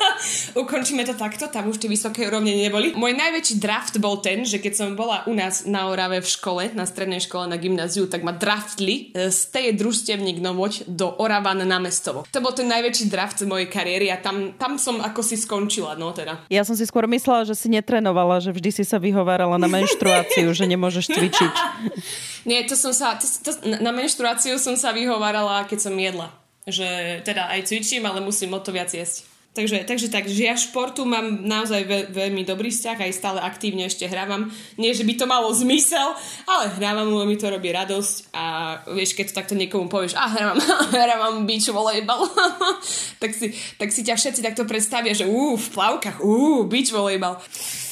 Ukončíme 0.64 1.04
to 1.04 1.12
takto, 1.20 1.52
tam 1.52 1.68
už 1.68 1.76
tie 1.76 1.92
vysoké 1.92 2.24
úrovne 2.24 2.56
neboli. 2.56 2.96
Môj 2.96 3.12
najväčší 3.20 3.60
draft 3.60 4.00
bol 4.00 4.24
ten, 4.24 4.48
že 4.48 4.64
keď 4.64 4.72
som 4.72 4.88
bola 4.96 5.28
u 5.28 5.36
nás 5.36 5.43
na 5.66 5.88
Orave 5.88 6.20
v 6.20 6.28
škole, 6.28 6.62
na 6.76 6.84
strednej 6.84 7.20
škole 7.24 7.48
na 7.48 7.58
gymnáziu, 7.58 8.06
tak 8.06 8.22
ma 8.22 8.30
draftli 8.30 9.10
e, 9.10 9.30
z 9.32 9.40
tej 9.50 9.66
družstevník 9.74 10.38
Novoď 10.38 10.86
do 10.86 11.10
Oravan 11.18 11.64
na 11.64 11.78
mestovo. 11.80 12.28
To 12.30 12.40
bol 12.44 12.52
ten 12.52 12.68
najväčší 12.68 13.08
draft 13.08 13.40
mojej 13.44 13.66
kariéry 13.66 14.12
a 14.12 14.20
tam, 14.20 14.54
tam 14.54 14.76
som 14.76 15.00
ako 15.00 15.20
si 15.24 15.36
skončila, 15.40 15.98
no 15.98 16.14
teda. 16.14 16.44
Ja 16.52 16.62
som 16.62 16.78
si 16.78 16.84
skôr 16.84 17.08
myslela, 17.10 17.48
že 17.48 17.56
si 17.58 17.72
netrenovala, 17.72 18.38
že 18.40 18.54
vždy 18.54 18.70
si 18.70 18.84
sa 18.84 19.00
vyhovárala 19.00 19.58
na 19.58 19.66
menštruáciu, 19.66 20.52
že 20.54 20.64
nemôžeš 20.68 21.10
cvičiť. 21.10 21.54
Nie, 22.48 22.68
to 22.68 22.76
som 22.76 22.92
sa, 22.92 23.16
to, 23.16 23.24
to, 23.24 23.50
na 23.64 23.90
menštruáciu 23.90 24.60
som 24.60 24.76
sa 24.76 24.92
vyhovárala, 24.92 25.64
keď 25.64 25.78
som 25.90 25.94
jedla. 25.96 26.28
Že 26.64 27.20
teda 27.24 27.52
aj 27.52 27.68
cvičím, 27.68 28.04
ale 28.08 28.24
musím 28.24 28.56
o 28.56 28.60
to 28.60 28.72
viac 28.72 28.92
jesť. 28.92 29.33
Takže, 29.54 29.86
takže 29.86 30.10
tak, 30.10 30.26
že 30.26 30.50
ja 30.50 30.58
športu 30.58 31.06
mám 31.06 31.46
naozaj 31.46 31.86
ve, 31.86 31.98
veľmi 32.10 32.42
dobrý 32.42 32.74
vzťah, 32.74 33.06
aj 33.06 33.12
stále 33.14 33.38
aktívne 33.38 33.86
ešte 33.86 34.02
hrávam. 34.10 34.50
Nie, 34.74 34.90
že 34.90 35.06
by 35.06 35.14
to 35.14 35.30
malo 35.30 35.46
zmysel, 35.54 36.10
ale 36.42 36.74
hrávam, 36.74 37.06
lebo 37.14 37.22
mi 37.22 37.38
to 37.38 37.46
robí 37.46 37.70
radosť 37.70 38.34
a 38.34 38.44
vieš, 38.90 39.14
keď 39.14 39.30
to 39.30 39.38
takto 39.38 39.54
niekomu 39.54 39.86
povieš, 39.86 40.18
a 40.18 40.26
hrávam, 40.26 40.58
hrávam 40.90 41.34
beach 41.46 41.70
volejbal, 41.70 42.26
tak, 43.22 43.30
si, 43.30 43.54
tak 43.78 43.94
si 43.94 44.02
ťa 44.02 44.18
všetci 44.18 44.42
takto 44.42 44.66
predstavia, 44.66 45.14
že 45.14 45.30
ú, 45.30 45.54
v 45.54 45.68
plavkách, 45.70 46.18
ú, 46.18 46.66
beach 46.66 46.90
volejbal. 46.90 47.38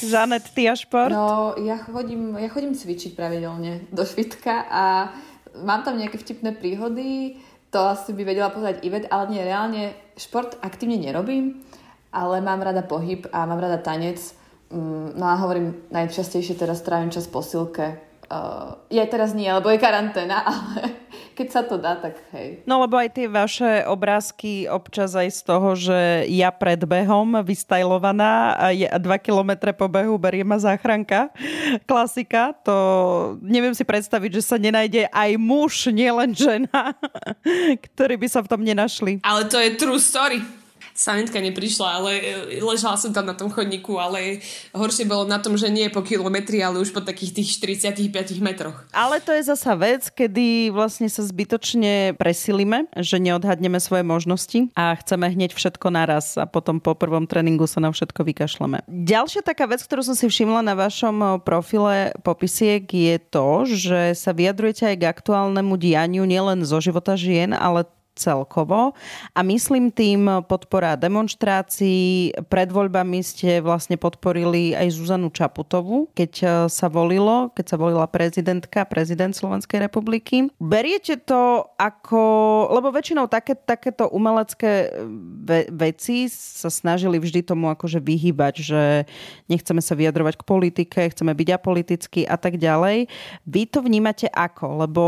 Žanet, 0.03 0.51
ty 0.51 0.67
a 0.67 0.75
šport? 0.75 1.15
No, 1.15 1.55
ja 1.63 1.79
chodím, 1.79 2.35
ja 2.43 2.51
chodím 2.51 2.75
cvičiť 2.75 3.15
pravidelne 3.15 3.87
do 3.87 4.03
švitka 4.03 4.67
a 4.67 5.15
mám 5.63 5.87
tam 5.87 5.95
nejaké 5.95 6.19
vtipné 6.19 6.59
príhody, 6.59 7.39
to 7.73 7.81
asi 7.89 8.13
by 8.13 8.21
vedela 8.21 8.53
povedať 8.53 8.85
Ivet, 8.85 9.09
ale 9.09 9.33
nie, 9.33 9.41
reálne 9.41 9.97
šport 10.13 10.61
aktívne 10.61 11.01
nerobím, 11.01 11.65
ale 12.13 12.37
mám 12.37 12.61
rada 12.61 12.85
pohyb 12.85 13.25
a 13.33 13.49
mám 13.49 13.57
rada 13.57 13.81
tanec. 13.81 14.21
Mm, 14.69 15.17
no 15.17 15.25
a 15.25 15.41
hovorím, 15.41 15.89
najčastejšie 15.89 16.53
teraz 16.53 16.85
trávim 16.85 17.09
čas 17.09 17.25
po 17.25 17.41
silke. 17.41 17.97
Uh, 18.29 18.77
je 18.93 19.01
teraz 19.09 19.33
nie, 19.33 19.49
lebo 19.49 19.73
je 19.73 19.81
karanténa, 19.81 20.45
ale 20.53 21.02
keď 21.33 21.47
sa 21.49 21.61
to 21.65 21.81
dá, 21.81 21.97
tak 21.97 22.17
hej. 22.31 22.61
No 22.69 22.79
lebo 22.79 22.95
aj 22.95 23.09
tie 23.17 23.27
vaše 23.27 23.83
obrázky 23.89 24.69
občas 24.69 25.17
aj 25.17 25.29
z 25.33 25.41
toho, 25.43 25.69
že 25.73 26.29
ja 26.29 26.53
pred 26.53 26.79
behom 26.85 27.41
vystajlovaná 27.41 28.55
a 28.55 28.65
je 28.71 28.87
2 28.87 29.01
km 29.25 29.73
po 29.73 29.89
behu 29.89 30.15
berie 30.21 30.45
ma 30.45 30.61
záchranka. 30.61 31.33
Klasika, 31.89 32.55
to 32.63 32.75
neviem 33.41 33.73
si 33.73 33.83
predstaviť, 33.83 34.39
že 34.39 34.43
sa 34.45 34.57
nenájde 34.61 35.09
aj 35.09 35.31
muž, 35.35 35.89
nielen 35.91 36.31
žena, 36.31 36.95
ktorí 37.91 38.15
by 38.15 38.27
sa 38.29 38.45
v 38.45 38.49
tom 38.49 38.61
nenašli. 38.61 39.19
Ale 39.25 39.49
to 39.49 39.57
je 39.59 39.75
true 39.75 39.99
story 39.99 40.62
sanitka 40.93 41.41
neprišla, 41.41 41.87
ale 41.99 42.11
e, 42.21 42.61
ležala 42.61 42.95
som 42.95 43.11
tam 43.11 43.25
na 43.25 43.33
tom 43.33 43.49
chodníku, 43.49 43.97
ale 43.97 44.39
horšie 44.71 45.09
bolo 45.09 45.25
na 45.25 45.41
tom, 45.41 45.57
že 45.57 45.73
nie 45.73 45.89
po 45.89 46.05
kilometri, 46.05 46.61
ale 46.61 46.79
už 46.79 46.93
po 46.93 47.01
takých 47.01 47.41
tých 47.41 47.49
45 47.59 48.39
metroch. 48.39 48.77
Ale 48.93 49.19
to 49.19 49.33
je 49.33 49.43
zasa 49.43 49.73
vec, 49.73 50.07
kedy 50.13 50.69
vlastne 50.69 51.09
sa 51.09 51.25
zbytočne 51.25 52.15
presilíme, 52.15 52.87
že 52.97 53.17
neodhadneme 53.17 53.81
svoje 53.81 54.05
možnosti 54.05 54.69
a 54.77 54.93
chceme 55.01 55.33
hneď 55.33 55.57
všetko 55.57 55.89
naraz 55.89 56.37
a 56.37 56.45
potom 56.45 56.77
po 56.77 56.93
prvom 56.93 57.25
tréningu 57.25 57.65
sa 57.65 57.81
na 57.81 57.89
všetko 57.89 58.21
vykašleme. 58.23 58.85
Ďalšia 58.87 59.41
taká 59.41 59.65
vec, 59.65 59.81
ktorú 59.81 60.05
som 60.05 60.15
si 60.15 60.29
všimla 60.29 60.61
na 60.61 60.77
vašom 60.77 61.15
e, 61.19 61.27
profile 61.41 62.13
popisiek 62.21 62.85
je 62.85 63.17
to, 63.17 63.65
že 63.65 64.13
sa 64.13 64.31
vyjadrujete 64.31 64.93
aj 64.93 64.95
k 65.01 65.09
aktuálnemu 65.09 65.73
dianiu 65.75 66.23
nielen 66.23 66.61
zo 66.63 66.77
života 66.77 67.17
žien, 67.17 67.51
ale 67.51 67.89
celkovo. 68.13 68.93
A 69.33 69.39
myslím 69.41 69.89
tým 69.89 70.45
podpora 70.45 70.93
demonstrácií. 70.93 72.31
Pred 72.47 72.69
voľbami 72.69 73.19
ste 73.25 73.59
vlastne 73.59 73.97
podporili 73.97 74.77
aj 74.77 74.93
Zuzanu 74.93 75.33
Čaputovu, 75.33 76.13
keď 76.13 76.31
e, 76.39 76.45
sa 76.69 76.87
volilo, 76.87 77.49
keď 77.57 77.65
sa 77.73 77.77
volila 77.77 78.05
prezidentka, 78.05 78.85
prezident 78.85 79.33
Slovenskej 79.33 79.81
republiky. 79.81 80.49
Beriete 80.61 81.17
to 81.17 81.65
ako... 81.77 82.21
Lebo 82.69 82.93
väčšinou 82.93 83.25
také, 83.25 83.57
takéto 83.57 84.07
umelecké 84.13 84.71
e, 84.71 84.87
ve- 85.43 85.69
veci 85.73 86.29
sa 86.29 86.69
snažili 86.69 87.17
vždy 87.17 87.41
tomu 87.41 87.73
akože 87.73 87.97
vyhybať, 87.97 88.55
že 88.61 88.81
nechceme 89.49 89.81
sa 89.81 89.97
vyjadrovať 89.97 90.37
k 90.37 90.47
politike, 90.47 90.99
chceme 91.09 91.33
byť 91.33 91.49
apolitickí 91.49 92.21
a 92.29 92.37
tak 92.37 92.61
ďalej. 92.61 93.09
Vy 93.49 93.61
to 93.73 93.81
vnímate 93.81 94.29
ako? 94.29 94.85
Lebo 94.85 95.03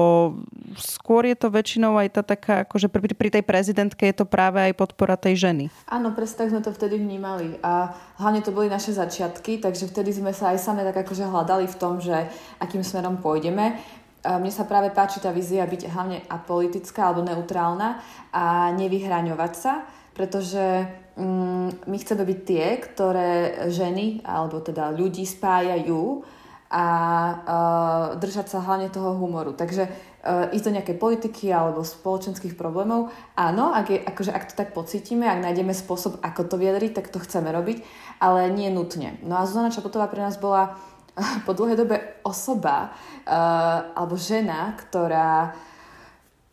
skôr 0.76 1.30
je 1.30 1.38
to 1.38 1.54
väčšinou 1.54 2.02
aj 2.02 2.10
tá 2.18 2.22
taká 2.26 2.66
akože 2.66 2.95
pri, 3.02 3.16
pri 3.16 3.30
tej 3.40 3.44
prezidentke 3.44 4.08
je 4.08 4.16
to 4.16 4.26
práve 4.28 4.62
aj 4.62 4.74
podpora 4.78 5.20
tej 5.20 5.50
ženy. 5.50 5.66
Áno, 5.92 6.16
presne 6.16 6.46
tak 6.46 6.52
sme 6.56 6.62
to 6.64 6.72
vtedy 6.72 6.96
vnímali. 6.96 7.60
A 7.60 7.92
hlavne 8.20 8.40
to 8.40 8.56
boli 8.56 8.72
naše 8.72 8.96
začiatky, 8.96 9.60
takže 9.60 9.92
vtedy 9.92 10.16
sme 10.16 10.32
sa 10.32 10.56
aj 10.56 10.64
same 10.64 10.84
tak 10.88 11.04
akože 11.04 11.28
hľadali 11.28 11.68
v 11.68 11.80
tom, 11.80 12.00
že 12.00 12.28
akým 12.64 12.84
smerom 12.84 13.20
pôjdeme. 13.20 13.78
Mne 14.26 14.50
sa 14.50 14.66
práve 14.66 14.90
páči 14.90 15.22
tá 15.22 15.30
vízia 15.30 15.62
byť 15.70 15.82
hlavne 15.86 16.26
apolitická 16.26 17.14
alebo 17.14 17.22
neutrálna 17.22 18.02
a 18.34 18.74
nevyhraňovať 18.74 19.54
sa, 19.54 19.86
pretože 20.18 20.90
mm, 21.14 21.86
my 21.86 21.98
chceme 22.02 22.24
byť 22.26 22.40
tie, 22.42 22.66
ktoré 22.82 23.32
ženy 23.70 24.26
alebo 24.26 24.66
teda 24.66 24.90
ľudí 24.90 25.30
spájajú 25.30 26.26
a 26.66 26.86
uh, 26.90 28.06
držať 28.18 28.50
sa 28.50 28.66
hlavne 28.66 28.90
toho 28.90 29.14
humoru. 29.14 29.54
Takže 29.54 29.86
ísť 30.26 30.66
do 30.66 30.76
nejakej 30.82 30.98
politiky 30.98 31.54
alebo 31.54 31.86
spoločenských 31.86 32.58
problémov, 32.58 33.14
áno, 33.38 33.70
ak, 33.70 33.88
je, 33.94 34.00
akože, 34.02 34.32
ak 34.34 34.44
to 34.50 34.54
tak 34.58 34.74
pocítime, 34.74 35.30
ak 35.30 35.46
nájdeme 35.46 35.70
spôsob, 35.70 36.18
ako 36.26 36.50
to 36.50 36.56
vyjadriť, 36.58 36.98
tak 36.98 37.14
to 37.14 37.22
chceme 37.22 37.54
robiť, 37.54 37.86
ale 38.18 38.50
nie 38.50 38.74
nutne. 38.74 39.22
No 39.22 39.38
a 39.38 39.46
Zuzana 39.46 39.70
Čapotová 39.70 40.10
pre 40.10 40.26
nás 40.26 40.42
bola 40.42 40.74
uh, 40.74 41.46
po 41.46 41.54
dlhej 41.54 41.78
dobe 41.78 42.02
osoba 42.26 42.90
uh, 43.30 43.94
alebo 43.94 44.18
žena, 44.18 44.74
ktorá 44.74 45.54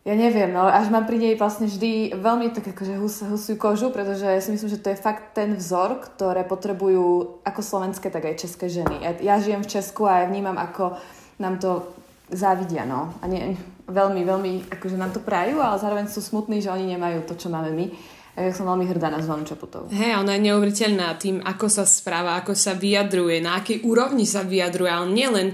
ja 0.03 0.19
neviem, 0.19 0.51
no 0.51 0.67
až 0.67 0.91
mám 0.91 1.07
pri 1.07 1.15
nej 1.15 1.35
vlastne 1.39 1.71
vždy 1.71 2.19
veľmi 2.19 2.51
tak 2.51 2.75
akože 2.75 2.99
hus, 2.99 3.23
husiu 3.23 3.55
kožu, 3.55 3.95
pretože 3.95 4.27
si 4.43 4.51
myslím, 4.51 4.71
že 4.75 4.83
to 4.83 4.91
je 4.91 4.99
fakt 4.99 5.31
ten 5.31 5.55
vzor, 5.55 6.03
ktoré 6.03 6.43
potrebujú 6.43 7.39
ako 7.47 7.61
slovenské, 7.63 8.11
tak 8.11 8.27
aj 8.27 8.43
české 8.43 8.67
ženy. 8.67 8.99
Ja, 8.99 9.15
ja 9.23 9.35
žijem 9.39 9.63
v 9.63 9.71
Česku 9.71 10.11
a 10.11 10.27
ja 10.27 10.27
vnímam, 10.27 10.59
ako 10.59 10.99
nám 11.39 11.63
to 11.63 11.87
závidia, 12.33 12.88
no. 12.88 13.12
A 13.21 13.29
nie, 13.29 13.53
veľmi, 13.87 14.25
veľmi, 14.25 14.53
akože 14.73 14.97
nám 14.97 15.12
to 15.12 15.21
prajú, 15.21 15.61
ale 15.61 15.77
zároveň 15.77 16.09
sú 16.09 16.25
smutní, 16.25 16.64
že 16.64 16.73
oni 16.73 16.88
nemajú 16.97 17.29
to, 17.29 17.37
čo 17.37 17.53
máme 17.53 17.71
my. 17.71 17.87
A 18.33 18.49
ja 18.49 18.53
som 18.57 18.64
veľmi 18.64 18.88
hrdá 18.88 19.12
na 19.12 19.21
Zvonu 19.21 19.45
Čaputovú. 19.45 19.92
Hej, 19.92 20.16
ona 20.16 20.40
je 20.40 20.49
neuveriteľná 20.49 21.12
tým, 21.21 21.45
ako 21.45 21.68
sa 21.68 21.85
správa, 21.85 22.40
ako 22.40 22.57
sa 22.57 22.73
vyjadruje, 22.73 23.45
na 23.45 23.61
akej 23.61 23.85
úrovni 23.85 24.25
sa 24.25 24.40
vyjadruje, 24.40 24.88
ale 24.88 25.07
nielen 25.12 25.49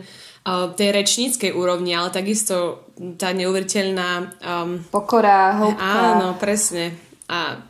tej 0.78 0.88
rečníckej 0.94 1.52
úrovni, 1.52 1.92
ale 1.92 2.14
takisto 2.14 2.86
tá 3.18 3.34
neuveriteľná... 3.34 4.38
Um, 4.40 4.80
Pokora, 4.88 5.58
hĺbka. 5.60 5.82
Áno, 5.82 6.38
presne. 6.38 7.07
A... 7.28 7.60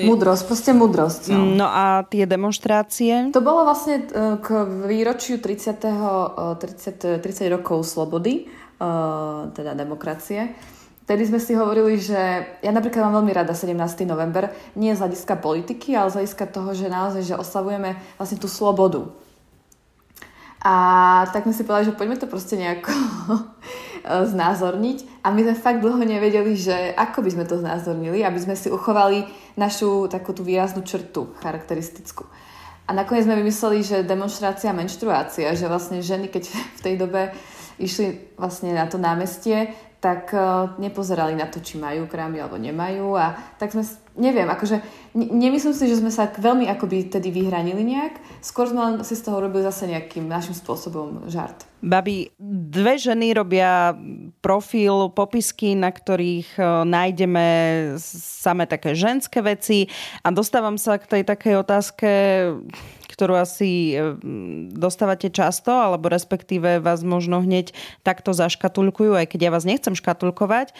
Mudrosť, 0.00 0.42
proste 0.48 0.72
mudrosť. 0.72 1.36
No. 1.36 1.44
no 1.60 1.68
a 1.68 2.08
tie 2.08 2.24
demonstrácie? 2.24 3.28
To 3.36 3.44
bolo 3.44 3.68
vlastne 3.68 4.08
e, 4.08 4.40
k 4.40 4.48
výročiu 4.88 5.36
30, 5.44 6.56
30, 6.56 7.20
30 7.20 7.54
rokov 7.54 7.84
slobody, 7.84 8.48
e, 8.48 8.84
teda 9.52 9.76
demokracie. 9.76 10.56
Tedy 11.04 11.20
sme 11.28 11.36
si 11.36 11.52
hovorili, 11.52 12.00
že 12.00 12.16
ja 12.64 12.72
napríklad 12.72 13.04
mám 13.04 13.20
veľmi 13.20 13.36
rada 13.36 13.52
17. 13.52 13.76
november, 14.08 14.48
nie 14.72 14.96
z 14.96 15.04
hľadiska 15.04 15.36
politiky, 15.36 15.92
ale 15.92 16.08
z 16.08 16.24
hľadiska 16.24 16.48
toho, 16.48 16.72
že 16.72 16.88
naozaj, 16.88 17.22
že 17.28 17.36
oslavujeme 17.36 18.00
vlastne 18.16 18.40
tú 18.40 18.48
slobodu 18.48 19.12
a 20.64 20.74
tak 21.28 21.44
sme 21.44 21.52
si 21.52 21.60
povedali, 21.60 21.92
že 21.92 21.98
poďme 21.98 22.16
to 22.16 22.24
proste 22.24 22.56
nejako 22.56 22.96
znázorniť. 24.32 25.13
A 25.24 25.32
my 25.32 25.40
sme 25.40 25.56
fakt 25.56 25.80
dlho 25.80 26.04
nevedeli, 26.04 26.52
že 26.52 26.92
ako 26.92 27.24
by 27.24 27.30
sme 27.32 27.44
to 27.48 27.56
znázornili, 27.56 28.20
aby 28.20 28.36
sme 28.36 28.52
si 28.52 28.68
uchovali 28.68 29.24
našu 29.56 30.04
takú 30.12 30.36
tú 30.36 30.44
výraznú 30.44 30.84
črtu 30.84 31.32
charakteristickú. 31.40 32.28
A 32.84 32.92
nakoniec 32.92 33.24
sme 33.24 33.40
vymysleli, 33.40 33.80
že 33.80 34.04
demonstrácia 34.04 34.76
menštruácia, 34.76 35.56
že 35.56 35.64
vlastne 35.64 36.04
ženy, 36.04 36.28
keď 36.28 36.52
v 36.52 36.80
tej 36.84 36.94
dobe 37.00 37.32
išli 37.80 38.36
vlastne 38.36 38.76
na 38.76 38.84
to 38.84 39.00
námestie, 39.00 39.72
tak 40.04 40.36
uh, 40.36 40.76
nepozerali 40.76 41.32
na 41.32 41.48
to, 41.48 41.64
či 41.64 41.80
majú 41.80 42.04
krámy 42.04 42.44
alebo 42.44 42.60
nemajú 42.60 43.16
a 43.16 43.56
tak 43.56 43.72
sme, 43.72 43.88
neviem, 44.14 44.46
akože 44.46 44.80
ne, 45.18 45.26
nemyslím 45.30 45.74
si, 45.74 45.90
že 45.90 45.98
sme 45.98 46.10
sa 46.10 46.30
veľmi 46.30 46.70
akoby 46.70 47.10
tedy 47.10 47.34
vyhranili 47.34 47.82
nejak, 47.82 48.18
skôr 48.40 48.70
sme 48.70 49.02
si 49.02 49.18
z 49.18 49.26
toho 49.26 49.42
robili 49.42 49.66
zase 49.66 49.90
nejakým 49.90 50.26
našim 50.26 50.54
spôsobom 50.54 51.26
žart. 51.26 51.66
Babi, 51.84 52.32
dve 52.40 52.96
ženy 52.96 53.36
robia 53.36 53.92
profil, 54.40 55.12
popisky, 55.12 55.76
na 55.76 55.92
ktorých 55.92 56.56
uh, 56.56 56.86
nájdeme 56.88 57.46
same 58.00 58.64
také 58.64 58.96
ženské 58.96 59.44
veci 59.44 59.90
a 60.24 60.32
dostávam 60.32 60.80
sa 60.80 60.96
k 60.96 61.20
tej 61.20 61.22
takej 61.28 61.54
otázke, 61.60 62.10
ktorú 63.14 63.38
asi 63.38 63.94
e, 63.94 64.18
dostávate 64.74 65.30
často, 65.30 65.70
alebo 65.70 66.10
respektíve 66.10 66.82
vás 66.82 67.06
možno 67.06 67.38
hneď 67.46 67.70
takto 68.02 68.34
zaškatulkujú, 68.34 69.14
aj 69.14 69.30
keď 69.30 69.40
ja 69.46 69.50
vás 69.54 69.62
nechcem 69.62 69.94
škatulkovať. 69.94 70.74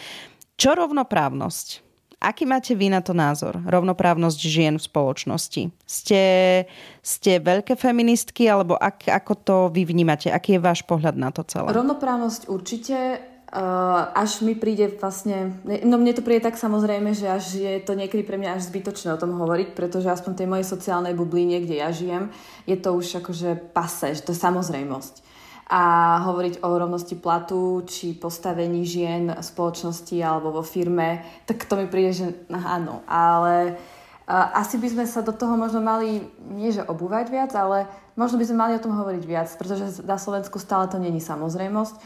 Čo 0.59 0.75
rovnoprávnosť? 0.75 1.85
Aký 2.19 2.47
máte 2.47 2.73
vy 2.73 2.89
na 2.89 3.03
to 3.03 3.11
názor? 3.11 3.59
Rovnoprávnosť 3.63 4.39
žien 4.39 4.75
v 4.79 4.83
spoločnosti. 4.87 5.69
Ste, 5.83 6.23
ste 7.03 7.31
veľké 7.43 7.75
feministky, 7.75 8.47
alebo 8.49 8.79
ak, 8.79 9.11
ako 9.11 9.33
to 9.35 9.55
vy 9.69 9.85
vnímate? 9.85 10.31
Aký 10.31 10.57
je 10.57 10.63
váš 10.63 10.81
pohľad 10.87 11.19
na 11.19 11.29
to 11.29 11.43
celé? 11.45 11.69
Rovnoprávnosť 11.71 12.47
určite 12.47 12.97
Uh, 13.55 14.11
až 14.17 14.41
mi 14.43 14.51
príde 14.51 14.89
vlastne, 14.99 15.53
no 15.63 15.95
mne 15.95 16.17
to 16.17 16.25
príde 16.25 16.43
tak 16.43 16.59
samozrejme, 16.59 17.15
že 17.15 17.29
až 17.29 17.45
je 17.55 17.77
to 17.77 17.95
niekedy 17.95 18.25
pre 18.25 18.35
mňa 18.41 18.57
až 18.57 18.67
zbytočné 18.67 19.15
o 19.15 19.21
tom 19.21 19.37
hovoriť, 19.37 19.77
pretože 19.77 20.11
aspoň 20.11 20.31
tej 20.33 20.47
mojej 20.49 20.67
sociálnej 20.67 21.13
bubline, 21.15 21.63
kde 21.63 21.79
ja 21.79 21.87
žijem, 21.93 22.33
je 22.67 22.75
to 22.75 22.91
už 22.97 23.23
akože 23.23 23.71
pase, 23.71 24.11
to 24.25 24.35
je 24.35 24.43
samozrejmosť. 24.43 25.23
A 25.65 25.81
hovoriť 26.21 26.61
o 26.61 26.69
rovnosti 26.77 27.17
platu, 27.17 27.81
či 27.89 28.13
postavení 28.13 28.85
žien 28.85 29.33
v 29.33 29.41
spoločnosti 29.41 30.13
alebo 30.21 30.53
vo 30.53 30.61
firme, 30.61 31.25
tak 31.49 31.65
to 31.65 31.73
mi 31.73 31.89
príde, 31.89 32.11
že 32.13 32.27
áno, 32.53 33.01
ale 33.09 33.73
uh, 33.73 34.61
asi 34.61 34.77
by 34.77 34.93
sme 34.93 35.05
sa 35.09 35.25
do 35.25 35.33
toho 35.33 35.57
možno 35.57 35.81
mali, 35.81 36.21
nie 36.53 36.69
že 36.69 36.85
obúvať 36.85 37.33
viac, 37.33 37.51
ale 37.57 37.89
možno 38.13 38.37
by 38.37 38.45
sme 38.45 38.61
mali 38.61 38.73
o 38.77 38.83
tom 38.85 38.93
hovoriť 38.93 39.23
viac, 39.25 39.49
pretože 39.57 40.05
na 40.05 40.21
Slovensku 40.21 40.61
stále 40.61 40.85
to 40.85 41.01
není 41.01 41.17
samozrejmosť 41.17 41.97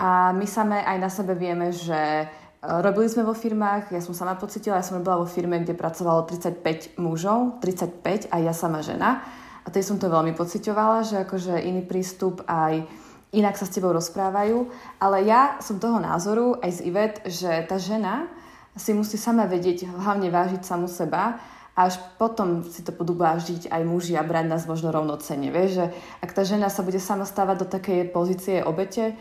a 0.00 0.32
my 0.32 0.46
same 0.48 0.80
aj 0.80 0.96
na 0.96 1.12
sebe 1.12 1.36
vieme, 1.36 1.76
že 1.76 1.92
e, 1.92 2.26
robili 2.64 3.04
sme 3.04 3.20
vo 3.20 3.36
firmách, 3.36 3.92
ja 3.92 4.00
som 4.00 4.16
sama 4.16 4.32
pocitila, 4.32 4.80
ja 4.80 4.86
som 4.86 4.96
robila 4.96 5.20
vo 5.20 5.28
firme, 5.28 5.60
kde 5.60 5.76
pracovalo 5.76 6.24
35 6.24 6.96
mužov, 6.96 7.60
35 7.60 8.32
a 8.32 8.36
ja 8.40 8.56
sama 8.56 8.80
žena. 8.80 9.20
Tej 9.70 9.82
som 9.86 9.96
to 9.96 10.10
veľmi 10.10 10.34
pocitovala, 10.34 11.06
že 11.06 11.22
akože 11.22 11.62
iný 11.62 11.86
prístup 11.86 12.42
aj 12.50 12.84
inak 13.30 13.54
sa 13.54 13.66
s 13.66 13.74
tebou 13.74 13.94
rozprávajú. 13.94 14.66
Ale 14.98 15.22
ja 15.24 15.56
som 15.62 15.78
toho 15.78 16.02
názoru 16.02 16.58
aj 16.58 16.70
z 16.70 16.80
Ivet, 16.90 17.16
že 17.26 17.50
tá 17.70 17.78
žena 17.78 18.26
si 18.74 18.90
musí 18.94 19.18
sama 19.18 19.46
vedieť 19.46 19.86
hlavne 19.86 20.30
vážiť 20.30 20.62
samu 20.66 20.90
seba 20.90 21.38
a 21.74 21.86
až 21.86 22.02
potom 22.18 22.66
si 22.66 22.82
to 22.82 22.90
budú 22.90 23.14
vážiť 23.14 23.70
aj 23.70 23.82
muži 23.86 24.18
a 24.18 24.26
brať 24.26 24.46
nás 24.50 24.66
možno 24.66 24.90
rovnocene. 24.90 25.54
Vieš, 25.54 25.70
že 25.78 25.86
ak 26.20 26.30
tá 26.34 26.42
žena 26.42 26.66
sa 26.68 26.82
bude 26.82 26.98
sama 26.98 27.22
stávať 27.22 27.56
do 27.62 27.66
takej 27.70 28.10
pozície 28.10 28.60
obete, 28.60 29.14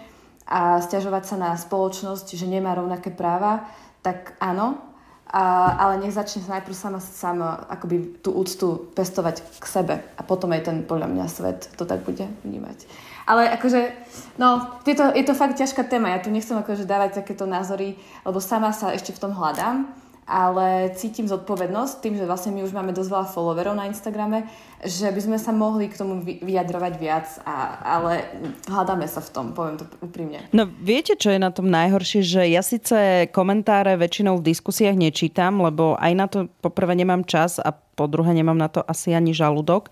a 0.49 0.81
stiažovať 0.81 1.23
sa 1.29 1.35
na 1.38 1.53
spoločnosť, 1.53 2.33
že 2.33 2.49
nemá 2.49 2.73
rovnaké 2.73 3.13
práva, 3.13 3.69
tak 4.01 4.33
áno, 4.41 4.81
a, 5.29 5.77
ale 5.77 6.01
nech 6.01 6.13
začne 6.13 6.41
najprv 6.49 6.73
sama, 6.73 6.99
sama 6.99 7.69
akoby 7.69 8.17
tú 8.25 8.33
úctu 8.33 8.89
pestovať 8.97 9.45
k 9.61 9.65
sebe 9.65 9.95
a 10.01 10.21
potom 10.25 10.49
aj 10.49 10.65
ten, 10.65 10.77
podľa 10.81 11.05
mňa, 11.05 11.25
svet 11.29 11.69
to 11.77 11.85
tak 11.85 12.01
bude 12.01 12.25
vnímať. 12.41 12.89
Ale 13.29 13.45
akože, 13.53 13.93
no, 14.41 14.81
je 14.89 14.97
to, 14.97 15.13
je 15.13 15.21
to 15.21 15.37
fakt 15.37 15.61
ťažká 15.61 15.85
téma. 15.85 16.17
Ja 16.17 16.25
tu 16.25 16.33
nechcem 16.33 16.57
akože 16.57 16.89
dávať 16.89 17.21
takéto 17.21 17.45
názory, 17.45 17.93
lebo 18.25 18.41
sama 18.41 18.73
sa 18.73 18.89
ešte 18.89 19.13
v 19.13 19.21
tom 19.21 19.37
hľadám 19.37 19.85
ale 20.29 20.93
cítim 20.93 21.25
zodpovednosť 21.25 22.05
tým, 22.05 22.13
že 22.21 22.29
vlastne 22.29 22.53
my 22.53 22.61
už 22.61 22.71
máme 22.77 22.93
dosť 22.93 23.09
veľa 23.09 23.27
followerov 23.33 23.73
na 23.73 23.89
Instagrame, 23.89 24.45
že 24.85 25.09
by 25.09 25.19
sme 25.19 25.37
sa 25.41 25.49
mohli 25.49 25.89
k 25.89 25.97
tomu 25.97 26.21
vyjadrovať 26.21 26.93
viac, 27.01 27.27
a, 27.43 27.81
ale 27.99 28.29
hľadáme 28.69 29.09
sa 29.09 29.25
v 29.25 29.29
tom, 29.33 29.45
poviem 29.57 29.81
to 29.81 29.89
úprimne. 30.05 30.45
No 30.53 30.69
viete, 30.69 31.17
čo 31.17 31.33
je 31.33 31.41
na 31.41 31.49
tom 31.49 31.67
najhoršie, 31.67 32.21
že 32.21 32.41
ja 32.45 32.61
síce 32.61 33.27
komentáre 33.33 33.97
väčšinou 33.97 34.37
v 34.39 34.53
diskusiách 34.53 34.95
nečítam, 34.95 35.65
lebo 35.65 35.97
aj 35.97 36.13
na 36.13 36.25
to 36.29 36.45
poprvé 36.61 36.93
nemám 36.93 37.25
čas 37.25 37.57
a 37.57 37.73
po 37.73 38.07
druhé 38.07 38.31
nemám 38.31 38.55
na 38.55 38.71
to 38.71 38.79
asi 38.87 39.11
ani 39.11 39.35
žalúdok. 39.35 39.91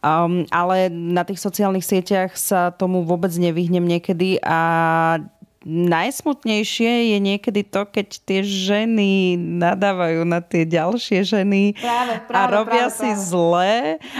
Um, 0.00 0.48
ale 0.48 0.88
na 0.88 1.28
tých 1.28 1.36
sociálnych 1.36 1.84
sieťach 1.84 2.32
sa 2.32 2.72
tomu 2.72 3.04
vôbec 3.04 3.34
nevyhnem 3.36 3.84
niekedy 3.84 4.40
a 4.40 5.20
najsmutnejšie 5.66 7.14
je 7.14 7.18
niekedy 7.22 7.62
to, 7.66 7.86
keď 7.86 8.08
tie 8.22 8.40
ženy 8.42 9.38
nadávajú 9.38 10.26
na 10.26 10.42
tie 10.42 10.66
ďalšie 10.66 11.22
ženy 11.22 11.78
práve, 11.78 12.14
práve, 12.26 12.36
a 12.36 12.40
robia 12.50 12.86
práve, 12.90 12.98
si 12.98 13.10
práve. 13.14 13.26
zlé 13.26 13.74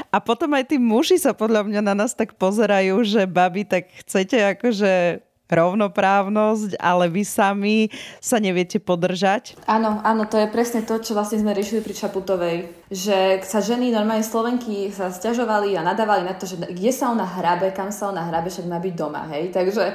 a 0.09 0.17
potom 0.23 0.51
aj 0.55 0.65
tí 0.71 0.77
muži 0.79 1.19
sa 1.19 1.35
podľa 1.35 1.67
mňa 1.67 1.81
na 1.83 1.95
nás 1.99 2.15
tak 2.15 2.39
pozerajú, 2.39 3.03
že 3.03 3.27
babi, 3.27 3.67
tak 3.67 3.91
chcete 4.07 4.39
akože 4.59 5.23
rovnoprávnosť, 5.53 6.81
ale 6.81 7.13
vy 7.13 7.23
sami 7.29 7.77
sa 8.25 8.41
neviete 8.41 8.81
podržať? 8.81 9.53
Áno, 9.69 10.01
áno, 10.01 10.25
to 10.25 10.41
je 10.41 10.49
presne 10.49 10.81
to, 10.81 10.97
čo 10.97 11.13
vlastne 11.13 11.45
sme 11.45 11.53
riešili 11.53 11.85
pri 11.85 11.93
Čaputovej. 11.93 12.57
Že 12.89 13.45
sa 13.45 13.61
ženy, 13.61 13.93
normálne 13.93 14.25
Slovenky 14.25 14.89
sa 14.89 15.13
stiažovali 15.13 15.77
a 15.77 15.85
nadávali 15.85 16.25
na 16.25 16.33
to, 16.33 16.49
že 16.49 16.57
kde 16.57 16.93
sa 16.93 17.13
ona 17.13 17.29
hrabe, 17.29 17.69
kam 17.77 17.93
sa 17.93 18.09
ona 18.09 18.25
hrabe, 18.33 18.49
však 18.49 18.65
má 18.65 18.81
byť 18.81 18.95
doma, 18.97 19.29
hej. 19.29 19.53
Takže 19.53 19.93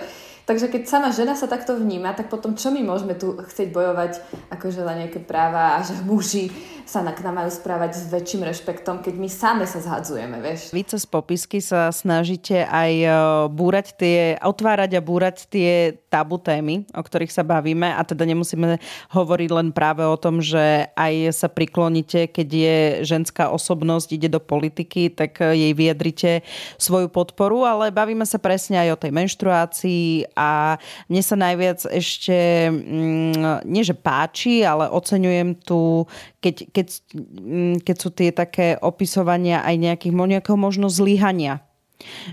Takže 0.47 0.71
keď 0.71 0.87
sama 0.87 1.11
žena 1.11 1.35
sa 1.35 1.43
takto 1.43 1.75
vníma, 1.75 2.15
tak 2.15 2.31
potom 2.31 2.55
čo 2.55 2.71
my 2.71 2.79
môžeme 2.79 3.19
tu 3.19 3.35
chcieť 3.35 3.67
bojovať 3.67 4.23
akože 4.47 4.79
za 4.79 4.93
nejaké 4.95 5.19
práva 5.19 5.75
a 5.75 5.83
že 5.83 5.99
muži 6.07 6.47
sa 6.87 7.03
k 7.03 7.19
nám 7.19 7.43
majú 7.43 7.51
správať 7.51 7.99
s 7.99 8.07
väčším 8.07 8.47
rešpektom, 8.47 9.03
keď 9.03 9.19
my 9.19 9.27
same 9.27 9.67
sa 9.67 9.83
zhadzujeme, 9.83 10.39
vieš. 10.39 10.71
Vy 10.71 10.87
cez 10.87 11.03
popisky 11.03 11.59
sa 11.59 11.91
snažíte 11.91 12.63
aj 12.63 12.91
e, 12.95 13.09
búrať 13.51 13.99
tie, 13.99 14.39
otvárať 14.39 14.95
a 14.95 15.01
búrať 15.03 15.51
tie 15.51 15.99
tabu 16.07 16.39
témy, 16.39 16.87
o 16.95 17.03
ktorých 17.03 17.35
sa 17.35 17.43
bavíme 17.43 17.91
a 17.91 17.99
teda 18.07 18.23
nemusíme 18.23 18.79
hovoriť 19.11 19.49
len 19.51 19.75
práve 19.75 20.07
o 20.07 20.15
tom, 20.15 20.39
že 20.39 20.87
aj 20.95 21.35
sa 21.35 21.51
priklonite, 21.51 22.31
keď 22.31 22.47
je 22.47 22.77
ženská 23.03 23.51
osobnosť, 23.51 24.15
ide 24.15 24.31
do 24.31 24.39
politiky, 24.39 25.11
tak 25.11 25.43
jej 25.43 25.75
vyjadrite 25.75 26.47
svoju 26.79 27.11
podporu, 27.11 27.67
ale 27.67 27.91
bavíme 27.91 28.23
sa 28.23 28.39
presne 28.39 28.79
aj 28.87 28.89
o 28.95 29.01
tej 29.03 29.11
menštruácii 29.11 30.36
a 30.37 30.77
mne 31.09 31.23
sa 31.25 31.33
najviac 31.33 31.89
ešte, 31.89 32.69
mm, 32.69 33.65
nie 33.65 33.81
že 33.81 33.97
páči, 33.97 34.61
ale 34.61 34.85
oceňujem 34.93 35.57
tu, 35.65 36.05
keď, 36.37 36.69
keď, 36.69 36.87
mm, 37.17 37.75
keď 37.81 37.95
sú 37.97 38.09
tie 38.13 38.29
také 38.29 38.77
opisovania 38.77 39.65
aj 39.65 39.75
nejakých, 39.81 40.13
nejakého 40.13 40.57
možno 40.59 40.85
zlyhania 40.93 41.65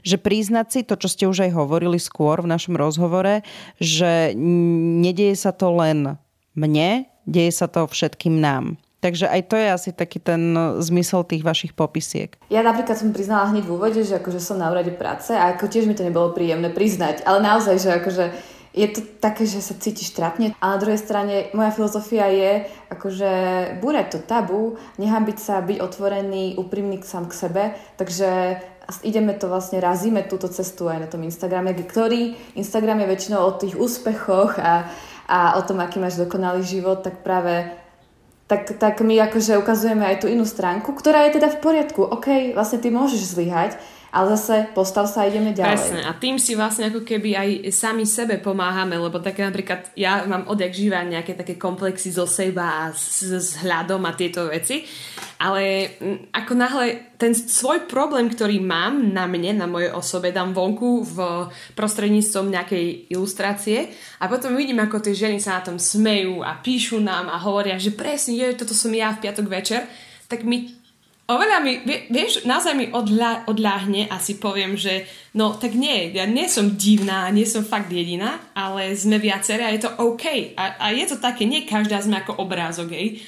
že 0.05 0.21
priznať 0.21 0.67
si 0.69 0.81
to, 0.85 1.01
čo 1.01 1.09
ste 1.09 1.25
už 1.25 1.49
aj 1.49 1.57
hovorili 1.57 1.97
skôr 1.97 2.45
v 2.45 2.53
našom 2.53 2.77
rozhovore, 2.77 3.41
že 3.81 4.37
nedieje 5.01 5.41
sa 5.41 5.57
to 5.57 5.73
len 5.73 6.21
mne, 6.53 7.09
deje 7.25 7.53
sa 7.53 7.67
to 7.67 7.89
všetkým 7.89 8.45
nám. 8.45 8.77
Takže 9.05 9.29
aj 9.29 9.43
to 9.53 9.61
je 9.61 9.69
asi 9.69 9.91
taký 9.93 10.17
ten 10.17 10.57
zmysel 10.81 11.29
tých 11.29 11.45
vašich 11.45 11.77
popisiek. 11.77 12.41
Ja 12.49 12.65
napríklad 12.65 12.97
som 12.97 13.13
priznala 13.13 13.53
hneď 13.53 13.69
v 13.69 13.77
úvode, 13.77 14.01
že 14.01 14.17
akože 14.17 14.41
som 14.41 14.57
na 14.57 14.73
úrade 14.73 14.97
práce 14.97 15.37
a 15.37 15.53
ako 15.53 15.69
tiež 15.69 15.85
mi 15.85 15.93
to 15.93 16.09
nebolo 16.09 16.33
príjemné 16.33 16.73
priznať, 16.73 17.21
ale 17.29 17.45
naozaj, 17.45 17.77
že 17.85 17.91
akože 18.01 18.25
je 18.75 18.89
to 18.91 19.05
také, 19.21 19.45
že 19.45 19.61
sa 19.61 19.77
cítiš 19.77 20.17
trápne. 20.17 20.57
A 20.59 20.75
na 20.75 20.81
druhej 20.81 20.97
strane 20.97 21.53
moja 21.53 21.71
filozofia 21.71 22.33
je 22.33 22.65
akože 22.91 23.31
búrať 23.85 24.17
to 24.17 24.19
tabu, 24.25 24.81
nehambiť 24.97 25.37
sa, 25.39 25.61
byť 25.61 25.79
otvorený, 25.85 26.57
úprimný 26.57 26.99
sám 27.05 27.29
k 27.29 27.39
sebe. 27.39 27.63
Takže 28.01 28.59
ideme 29.05 29.37
to 29.37 29.53
vlastne, 29.53 29.85
razíme 29.85 30.25
túto 30.27 30.49
cestu 30.49 30.89
aj 30.89 30.99
na 31.05 31.09
tom 31.13 31.23
Instagrame, 31.23 31.77
ktorý 31.77 32.35
Instagram 32.57 33.05
je 33.05 33.13
väčšinou 33.13 33.41
o 33.45 33.53
tých 33.53 33.77
úspechoch 33.77 34.57
a, 34.57 34.89
a 35.29 35.61
o 35.61 35.63
tom, 35.63 35.79
aký 35.79 36.01
máš 36.01 36.19
dokonalý 36.19 36.65
život, 36.67 37.05
tak 37.05 37.21
práve 37.21 37.84
tak, 38.45 38.77
tak 38.77 39.01
my 39.01 39.17
akože 39.25 39.57
ukazujeme 39.57 40.05
aj 40.05 40.25
tú 40.25 40.27
inú 40.29 40.45
stránku, 40.45 40.93
ktorá 40.93 41.25
je 41.29 41.41
teda 41.41 41.49
v 41.49 41.61
poriadku. 41.65 42.05
OK, 42.05 42.53
vlastne 42.53 42.81
ty 42.81 42.93
môžeš 42.93 43.33
zlyhať, 43.33 43.81
ale 44.15 44.39
zase 44.39 44.71
postav 44.71 45.11
sa 45.11 45.27
a 45.27 45.29
ideme 45.29 45.51
ďalej. 45.51 45.75
Presne. 45.75 46.01
A 46.07 46.15
tým 46.15 46.39
si 46.39 46.55
vlastne 46.55 46.87
ako 46.87 47.03
keby 47.03 47.35
aj 47.35 47.49
sami 47.75 48.07
sebe 48.07 48.39
pomáhame, 48.39 48.95
lebo 48.95 49.19
také 49.19 49.43
napríklad 49.43 49.91
ja 49.99 50.23
mám 50.31 50.47
odjak 50.47 50.71
žíva 50.71 51.03
nejaké 51.03 51.35
také 51.35 51.59
komplexy 51.59 52.15
zo 52.15 52.23
seba 52.23 52.87
a 52.87 52.95
s, 52.95 53.27
s 53.27 53.59
hľadom 53.59 53.99
a 54.07 54.15
tieto 54.15 54.47
veci, 54.47 54.87
ale 55.43 55.99
ako 56.31 56.53
náhle 56.55 56.87
ten 57.19 57.35
svoj 57.35 57.91
problém, 57.91 58.31
ktorý 58.31 58.63
mám 58.63 59.11
na 59.11 59.27
mne, 59.27 59.59
na 59.59 59.67
mojej 59.67 59.91
osobe, 59.91 60.31
dám 60.31 60.55
vonku 60.55 61.03
v 61.03 61.51
prostredníctvom 61.75 62.55
nejakej 62.55 63.11
ilustrácie 63.11 63.91
a 64.23 64.31
potom 64.31 64.55
vidím, 64.55 64.79
ako 64.79 65.03
tie 65.03 65.27
ženy 65.27 65.43
sa 65.43 65.59
na 65.59 65.67
tom 65.67 65.83
smejú 65.83 66.47
a 66.47 66.55
píšu 66.63 67.03
nám 67.03 67.27
a 67.27 67.43
hovoria, 67.43 67.83
že 67.83 67.91
presne, 67.91 68.39
je, 68.39 68.55
toto 68.55 68.79
som 68.79 68.95
ja 68.95 69.11
v 69.11 69.27
piatok 69.27 69.47
večer, 69.51 69.91
tak 70.31 70.47
mi 70.47 70.84
oveľa 71.25 71.59
mi, 71.65 71.81
vieš, 72.13 72.45
naozaj 72.45 72.75
mi 72.77 72.87
odľa, 72.93 73.49
odľahne 73.49 74.13
a 74.13 74.21
si 74.21 74.37
poviem, 74.37 74.77
že 74.77 75.09
no 75.33 75.57
tak 75.57 75.73
nie, 75.73 76.13
ja 76.13 76.29
nie 76.29 76.49
som 76.49 76.77
divná, 76.77 77.29
nie 77.33 77.49
som 77.49 77.65
fakt 77.65 77.89
jediná, 77.89 78.41
ale 78.53 78.93
sme 78.93 79.17
viaceré 79.17 79.65
a 79.65 79.73
je 79.73 79.89
to 79.89 79.91
OK. 80.01 80.57
A, 80.57 80.77
a 80.79 80.87
je 80.93 81.05
to 81.09 81.17
také, 81.17 81.49
nie 81.49 81.65
každá 81.65 82.01
sme 82.05 82.21
ako 82.21 82.37
obrázok, 82.45 82.93
hej. 82.93 83.25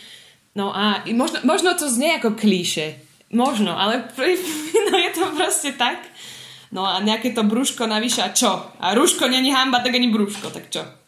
No 0.57 0.73
a 0.73 1.05
možno, 1.13 1.45
možno 1.45 1.77
to 1.77 1.89
znie 1.89 2.17
ako 2.17 2.37
klíše. 2.37 3.01
Možno, 3.33 3.77
ale 3.77 4.09
no 4.89 4.95
je 4.97 5.11
to 5.13 5.25
proste 5.37 5.77
tak. 5.77 6.01
No 6.73 6.85
a 6.85 7.01
nejaké 7.01 7.33
to 7.33 7.47
brúško 7.47 7.89
navyše 7.89 8.21
a 8.21 8.35
čo? 8.35 8.75
A 8.81 8.93
rúško 8.93 9.31
není 9.31 9.55
hamba, 9.55 9.81
tak 9.81 9.97
ani 9.97 10.13
brúško, 10.13 10.53
tak 10.53 10.69
čo? 10.69 11.06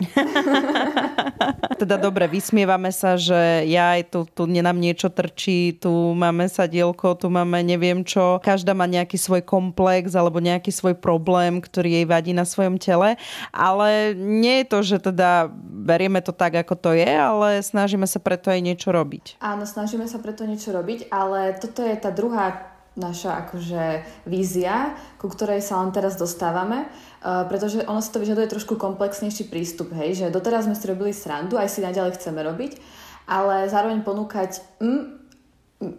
teda 1.80 1.96
dobre, 2.00 2.26
vysmievame 2.26 2.90
sa, 2.90 3.20
že 3.20 3.68
ja 3.68 3.98
aj 3.98 4.02
tu, 4.08 4.20
tu 4.24 4.42
nám 4.48 4.78
niečo 4.80 5.12
trčí, 5.12 5.76
tu 5.76 5.90
máme 6.16 6.48
sadielko, 6.48 7.14
tu 7.18 7.28
máme 7.28 7.60
neviem 7.62 8.02
čo. 8.02 8.40
Každá 8.40 8.72
má 8.72 8.88
nejaký 8.88 9.20
svoj 9.20 9.44
komplex 9.44 10.16
alebo 10.16 10.40
nejaký 10.40 10.72
svoj 10.72 10.96
problém, 10.96 11.60
ktorý 11.60 12.02
jej 12.02 12.06
vadí 12.08 12.32
na 12.32 12.48
svojom 12.48 12.80
tele. 12.80 13.20
Ale 13.52 14.16
nie 14.16 14.64
je 14.64 14.66
to, 14.66 14.78
že 14.82 14.96
teda 15.12 15.52
berieme 15.62 16.24
to 16.24 16.32
tak, 16.32 16.56
ako 16.56 16.74
to 16.78 16.90
je, 16.96 17.12
ale 17.12 17.60
snažíme 17.60 18.08
sa 18.08 18.18
preto 18.18 18.48
aj 18.48 18.60
niečo 18.64 18.90
robiť. 18.90 19.38
Áno, 19.44 19.68
snažíme 19.68 20.08
sa 20.08 20.18
preto 20.18 20.48
niečo 20.48 20.72
robiť, 20.72 21.12
ale 21.12 21.54
toto 21.60 21.84
je 21.84 21.96
tá 22.00 22.08
druhá 22.08 22.72
naša 22.92 23.48
akože 23.48 24.04
vízia, 24.28 24.92
ku 25.16 25.32
ktorej 25.32 25.64
sa 25.64 25.80
len 25.80 25.96
teraz 25.96 26.20
dostávame, 26.20 26.84
pretože 27.22 27.86
ono 27.86 28.02
si 28.02 28.10
to 28.10 28.18
vyžaduje 28.18 28.50
trošku 28.50 28.74
komplexnejší 28.74 29.46
prístup, 29.46 29.94
hej, 29.94 30.18
že 30.18 30.34
doteraz 30.34 30.66
sme 30.66 30.74
si 30.74 30.90
robili 30.90 31.14
srandu, 31.14 31.54
aj 31.54 31.70
si 31.70 31.78
naďalej 31.78 32.18
chceme 32.18 32.42
robiť, 32.42 32.82
ale 33.30 33.70
zároveň 33.70 34.02
ponúkať, 34.02 34.58
mm, 34.82 35.02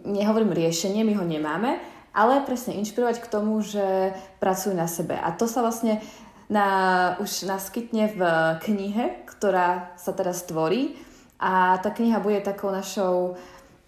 nehovorím 0.04 0.52
riešenie, 0.52 1.00
my 1.00 1.16
ho 1.16 1.24
nemáme, 1.24 1.80
ale 2.12 2.44
presne 2.44 2.76
inšpirovať 2.76 3.24
k 3.24 3.30
tomu, 3.32 3.64
že 3.64 4.12
pracujú 4.38 4.76
na 4.76 4.84
sebe. 4.84 5.16
A 5.16 5.32
to 5.32 5.48
sa 5.48 5.64
vlastne 5.64 6.04
na, 6.52 7.16
už 7.18 7.48
naskytne 7.48 8.12
v 8.12 8.20
knihe, 8.60 9.24
ktorá 9.24 9.96
sa 9.96 10.12
teraz 10.12 10.44
tvorí 10.44 10.92
a 11.40 11.80
tá 11.80 11.88
kniha 11.88 12.20
bude 12.20 12.44
takou 12.44 12.68
našou, 12.68 13.40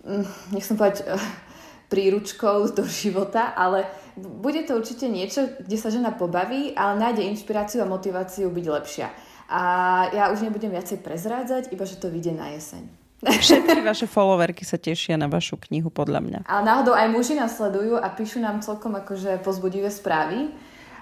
mm, 0.09 0.57
nech 0.57 0.65
som 0.65 0.81
povedať, 0.81 1.05
príručkou 1.93 2.73
do 2.75 2.85
života, 2.89 3.55
ale 3.55 3.87
bude 4.17 4.65
to 4.65 4.81
určite 4.81 5.07
niečo, 5.07 5.61
kde 5.61 5.77
sa 5.77 5.93
žena 5.93 6.11
pobaví, 6.11 6.73
ale 6.73 6.97
nájde 6.97 7.29
inšpiráciu 7.29 7.85
a 7.85 7.91
motiváciu 7.91 8.49
byť 8.49 8.67
lepšia. 8.67 9.09
A 9.47 9.63
ja 10.11 10.33
už 10.35 10.43
nebudem 10.43 10.73
viacej 10.73 11.05
prezrádzať, 11.05 11.71
iba 11.71 11.85
že 11.87 12.01
to 12.01 12.11
vyjde 12.11 12.35
na 12.35 12.51
jeseň. 12.57 12.83
Všetky 13.25 13.81
vaše 13.81 14.05
followerky 14.05 14.65
sa 14.69 14.77
tešia 14.77 15.17
na 15.17 15.25
vašu 15.25 15.57
knihu, 15.69 15.89
podľa 15.89 16.21
mňa. 16.21 16.39
Ale 16.45 16.63
náhodou 16.69 16.93
aj 16.93 17.09
muži 17.09 17.33
nás 17.33 17.57
sledujú 17.57 17.97
a 17.97 18.13
píšu 18.13 18.45
nám 18.45 18.61
celkom 18.61 18.93
akože 18.93 19.41
pozbudivé 19.41 19.89
správy. 19.89 20.53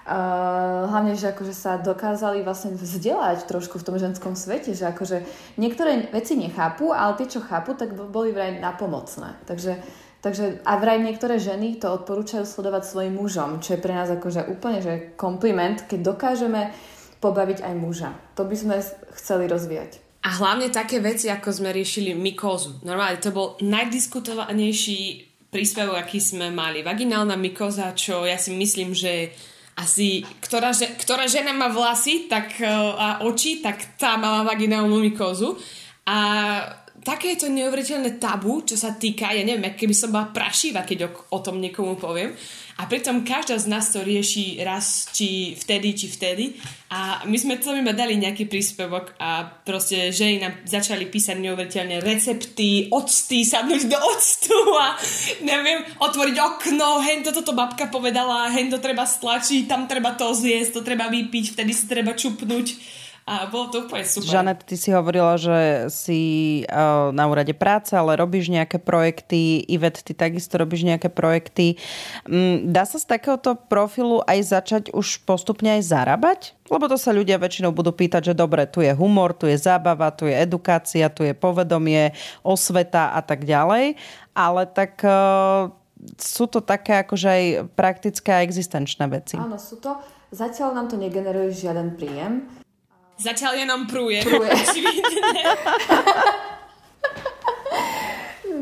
Uh, 0.05 0.85
hlavne, 0.85 1.17
že 1.17 1.33
akože 1.33 1.49
sa 1.49 1.81
dokázali 1.81 2.45
vlastne 2.45 2.77
vzdelať 2.77 3.49
trošku 3.49 3.81
v 3.81 3.85
tom 3.89 3.97
ženskom 3.97 4.37
svete, 4.37 4.77
že 4.77 4.85
akože 4.85 5.25
niektoré 5.57 6.13
veci 6.13 6.37
nechápu, 6.37 6.93
ale 6.93 7.17
tie, 7.17 7.25
čo 7.25 7.41
chápu, 7.41 7.73
tak 7.73 7.97
boli 7.97 8.29
vraj 8.29 8.61
napomocné. 8.61 9.33
Takže 9.49 9.81
Takže 10.25 10.65
a 10.65 10.81
vraj 10.81 10.97
niektoré 11.05 11.37
ženy 11.37 11.77
to 11.77 11.85
odporúčajú 12.01 12.49
sledovať 12.49 12.81
svojim 12.89 13.13
mužom, 13.13 13.61
čo 13.61 13.77
je 13.77 13.83
pre 13.85 13.93
nás 13.93 14.09
akože 14.09 14.49
úplne 14.49 14.81
že 14.81 15.13
kompliment, 15.13 15.85
keď 15.85 16.01
dokážeme 16.01 16.73
pobaviť 17.21 17.61
aj 17.61 17.73
muža. 17.77 18.09
To 18.33 18.49
by 18.49 18.55
sme 18.57 18.81
chceli 19.21 19.45
rozvíjať. 19.45 20.01
A 20.25 20.41
hlavne 20.41 20.73
také 20.73 20.97
veci, 20.97 21.29
ako 21.29 21.53
sme 21.53 21.69
riešili 21.69 22.17
mykózu. 22.17 22.81
Normálne 22.81 23.21
to 23.21 23.29
bol 23.29 23.53
najdiskutovanejší 23.61 25.29
príspevok, 25.53 26.01
aký 26.01 26.17
sme 26.17 26.49
mali. 26.49 26.81
Vaginálna 26.81 27.37
mykóza, 27.37 27.93
čo 27.93 28.25
ja 28.25 28.41
si 28.41 28.49
myslím, 28.57 28.97
že 28.97 29.29
asi 29.77 30.25
ktorá, 30.41 30.73
ktorá 30.73 31.29
žena 31.29 31.53
má 31.53 31.69
vlasy 31.69 32.25
tak, 32.25 32.57
e, 32.57 32.65
a 32.97 33.21
oči, 33.21 33.61
tak 33.61 33.93
tá 34.01 34.17
má 34.17 34.41
vaginálnu 34.41 34.97
mykózu. 35.05 35.53
A 36.09 36.17
také 37.05 37.37
je 37.37 37.45
to 37.45 37.53
neuveriteľné 37.53 38.17
tabu, 38.17 38.65
čo 38.65 38.73
sa 38.73 38.97
týka, 38.97 39.29
ja 39.29 39.45
neviem, 39.45 39.77
keby 39.77 39.93
som 39.93 40.09
bola 40.09 40.33
prašíva, 40.33 40.81
keď 40.81 41.05
o, 41.05 41.09
o 41.37 41.39
tom 41.39 41.61
niekomu 41.61 42.01
poviem. 42.01 42.33
A 42.75 42.91
pritom 42.91 43.23
každá 43.23 43.55
z 43.55 43.71
nás 43.71 43.87
to 43.87 44.03
rieši 44.03 44.59
raz, 44.59 45.07
či 45.15 45.55
vtedy, 45.55 45.95
či 45.95 46.11
vtedy. 46.11 46.59
A 46.91 47.23
my 47.23 47.37
sme 47.39 47.55
iba 47.55 47.95
dali 47.95 48.19
nejaký 48.19 48.51
príspevok 48.51 49.15
a 49.15 49.47
proste 49.47 50.11
ženy 50.11 50.43
nám 50.43 50.53
začali 50.67 51.07
písať 51.07 51.39
neuveriteľné 51.39 52.03
recepty, 52.03 52.91
octy, 52.91 53.47
sadnúť 53.47 53.87
do 53.87 53.95
octu 53.95 54.59
a 54.75 54.99
neviem, 55.47 55.87
otvoriť 56.03 56.35
okno, 56.35 56.99
hen 56.99 57.23
toto 57.23 57.47
to 57.47 57.55
babka 57.55 57.87
povedala, 57.87 58.51
hen 58.51 58.67
to 58.67 58.83
treba 58.83 59.07
stlačiť, 59.07 59.71
tam 59.71 59.87
treba 59.87 60.11
to 60.19 60.35
zjesť, 60.35 60.75
to 60.75 60.81
treba 60.83 61.07
vypiť, 61.07 61.55
vtedy 61.55 61.71
si 61.71 61.87
treba 61.87 62.11
čupnúť 62.11 62.75
A 63.25 63.49
bolo 63.49 63.73
to 63.73 63.89
úplne 63.89 64.05
super. 64.05 64.29
Žanet, 64.29 64.69
ty 64.69 64.77
si 64.77 64.93
hovorila, 64.93 65.33
že 65.41 65.89
si 65.89 66.21
uh, 66.69 67.09
na 67.09 67.25
úrade 67.25 67.57
práce, 67.57 67.97
ale 67.97 68.13
robíš 68.21 68.53
nejaké 68.53 68.77
projekty. 68.77 69.65
Ivet, 69.65 70.05
ty 70.05 70.13
takisto 70.13 70.61
robíš 70.61 70.85
nejaké 70.85 71.09
projekty. 71.09 71.81
Um, 72.29 72.69
dá 72.69 72.85
sa 72.85 73.01
z 73.01 73.09
takéhoto 73.09 73.57
profilu 73.57 74.21
aj 74.29 74.39
začať 74.45 74.83
už 74.93 75.25
postupne 75.25 75.73
aj 75.73 75.89
zarábať? 75.89 76.53
Lebo 76.69 76.85
to 76.85 77.01
sa 77.01 77.17
ľudia 77.17 77.41
väčšinou 77.41 77.73
budú 77.73 77.97
pýtať, 77.97 78.29
že 78.29 78.33
dobre, 78.37 78.69
tu 78.69 78.85
je 78.85 78.93
humor, 78.93 79.33
tu 79.33 79.49
je 79.49 79.57
zábava, 79.57 80.13
tu 80.13 80.29
je 80.29 80.35
edukácia, 80.37 81.09
tu 81.09 81.25
je 81.25 81.33
povedomie, 81.33 82.13
osveta 82.45 83.09
a 83.09 83.25
tak 83.25 83.41
ďalej. 83.41 83.97
Ale 84.37 84.69
tak 84.69 85.01
uh, 85.01 85.73
sú 86.21 86.45
to 86.45 86.61
také 86.61 87.01
akože 87.01 87.25
aj 87.25 87.43
praktické 87.73 88.37
a 88.37 88.45
existenčné 88.45 89.09
veci. 89.09 89.33
Áno, 89.33 89.57
sú 89.57 89.81
to. 89.81 89.97
Zatiaľ 90.29 90.77
nám 90.77 90.93
to 90.93 91.01
negeneruje 91.01 91.49
žiaden 91.49 91.97
príjem. 91.97 92.64
Zatiaľ 93.15 93.63
jenom 93.63 93.87
prúje. 93.87 94.19
Prúje. 94.27 94.51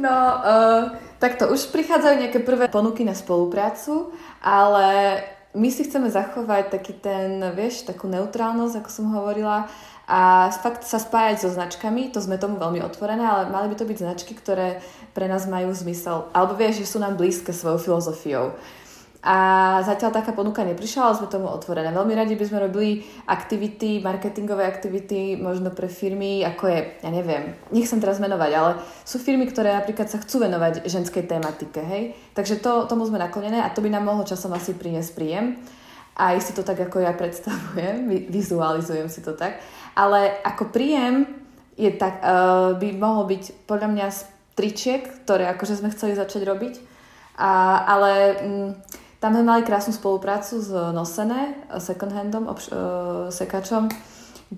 no, 0.06 0.18
uh, 0.46 0.94
takto 1.18 1.50
už 1.50 1.74
prichádzajú 1.74 2.22
nejaké 2.22 2.38
prvé 2.46 2.70
ponuky 2.70 3.02
na 3.02 3.18
spoluprácu, 3.18 4.14
ale 4.46 5.18
my 5.54 5.70
si 5.70 5.86
chceme 5.86 6.10
zachovať 6.10 6.74
taký 6.74 6.94
ten, 6.98 7.38
vieš, 7.54 7.86
takú 7.86 8.10
neutrálnosť, 8.10 8.82
ako 8.82 8.90
som 8.90 9.06
hovorila, 9.14 9.70
a 10.04 10.52
fakt 10.52 10.84
sa 10.84 11.00
spájať 11.00 11.48
so 11.48 11.50
značkami, 11.56 12.12
to 12.12 12.20
sme 12.20 12.36
tomu 12.36 12.60
veľmi 12.60 12.84
otvorené, 12.84 13.24
ale 13.24 13.48
mali 13.48 13.72
by 13.72 13.76
to 13.80 13.88
byť 13.88 14.04
značky, 14.04 14.36
ktoré 14.36 14.84
pre 15.16 15.32
nás 15.32 15.48
majú 15.48 15.72
zmysel, 15.72 16.28
alebo 16.36 16.60
vieš, 16.60 16.84
že 16.84 16.92
sú 16.92 16.98
nám 17.00 17.16
blízke 17.16 17.56
svojou 17.56 17.80
filozofiou. 17.80 18.52
A 19.24 19.36
zatiaľ 19.88 20.12
taká 20.12 20.36
ponuka 20.36 20.68
neprišla, 20.68 21.08
ale 21.08 21.16
sme 21.16 21.32
tomu 21.32 21.48
otvorené. 21.48 21.96
Veľmi 21.96 22.12
radi 22.12 22.36
by 22.36 22.44
sme 22.44 22.68
robili 22.68 23.08
aktivity, 23.24 24.04
marketingové 24.04 24.68
aktivity, 24.68 25.40
možno 25.40 25.72
pre 25.72 25.88
firmy, 25.88 26.44
ako 26.44 26.68
je, 26.68 26.80
ja 27.00 27.08
neviem, 27.08 27.56
nechcem 27.72 28.04
teraz 28.04 28.20
menovať, 28.20 28.52
ale 28.52 28.72
sú 29.08 29.24
firmy, 29.24 29.48
ktoré 29.48 29.80
napríklad 29.80 30.12
sa 30.12 30.20
chcú 30.20 30.44
venovať 30.44 30.84
ženskej 30.84 31.24
tematike, 31.24 31.80
hej? 31.80 32.04
Takže 32.36 32.60
to, 32.60 32.84
tomu 32.84 33.08
sme 33.08 33.16
naklonené 33.16 33.64
a 33.64 33.72
to 33.72 33.80
by 33.80 33.88
nám 33.88 34.04
mohlo 34.04 34.28
časom 34.28 34.52
asi 34.52 34.76
priniesť 34.76 35.16
príjem. 35.16 35.56
Aj 36.20 36.36
si 36.44 36.52
to 36.52 36.68
tak, 36.68 36.84
ako 36.84 37.00
ja 37.00 37.16
predstavujem, 37.16 38.28
vizualizujem 38.28 39.08
si 39.08 39.24
to 39.24 39.40
tak. 39.40 39.64
Ale 39.96 40.36
ako 40.44 40.68
príjem 40.68 41.32
je 41.80 41.96
tak, 41.96 42.20
uh, 42.20 42.76
by 42.76 42.92
mohol 43.00 43.24
byť 43.32 43.72
podľa 43.72 43.88
mňa 43.88 44.08
z 44.12 44.20
tričiek, 44.60 45.24
ktoré 45.24 45.48
akože 45.56 45.80
sme 45.80 45.96
chceli 45.96 46.12
začať 46.20 46.44
robiť. 46.44 46.74
A, 47.40 47.80
ale... 47.88 48.12
Mm, 48.44 49.00
tam 49.24 49.40
sme 49.40 49.48
mali 49.48 49.64
krásnu 49.64 49.96
spoluprácu 49.96 50.60
s 50.60 50.68
Nosené, 50.68 51.56
second 51.80 52.12
handom, 52.12 52.52
obš- 52.52 52.76
uh, 52.76 53.32
sekačom, 53.32 53.88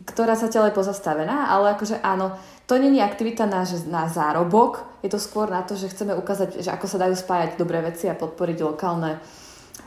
ktorá 0.09 0.33
sa 0.33 0.49
je 0.49 0.73
pozastavená, 0.73 1.53
ale 1.53 1.77
akože 1.77 2.01
áno, 2.01 2.33
to 2.65 2.73
je 2.73 2.81
aktivita 2.97 3.45
na, 3.45 3.61
na 3.85 4.09
zárobok, 4.09 4.81
je 5.05 5.13
to 5.13 5.21
skôr 5.21 5.53
na 5.53 5.61
to, 5.61 5.77
že 5.77 5.93
chceme 5.93 6.17
ukázať, 6.17 6.65
že 6.65 6.73
ako 6.73 6.89
sa 6.89 6.97
dajú 6.97 7.13
spájať 7.13 7.61
dobré 7.61 7.77
veci 7.85 8.09
a 8.09 8.17
podporiť 8.17 8.57
lokálne 8.65 9.21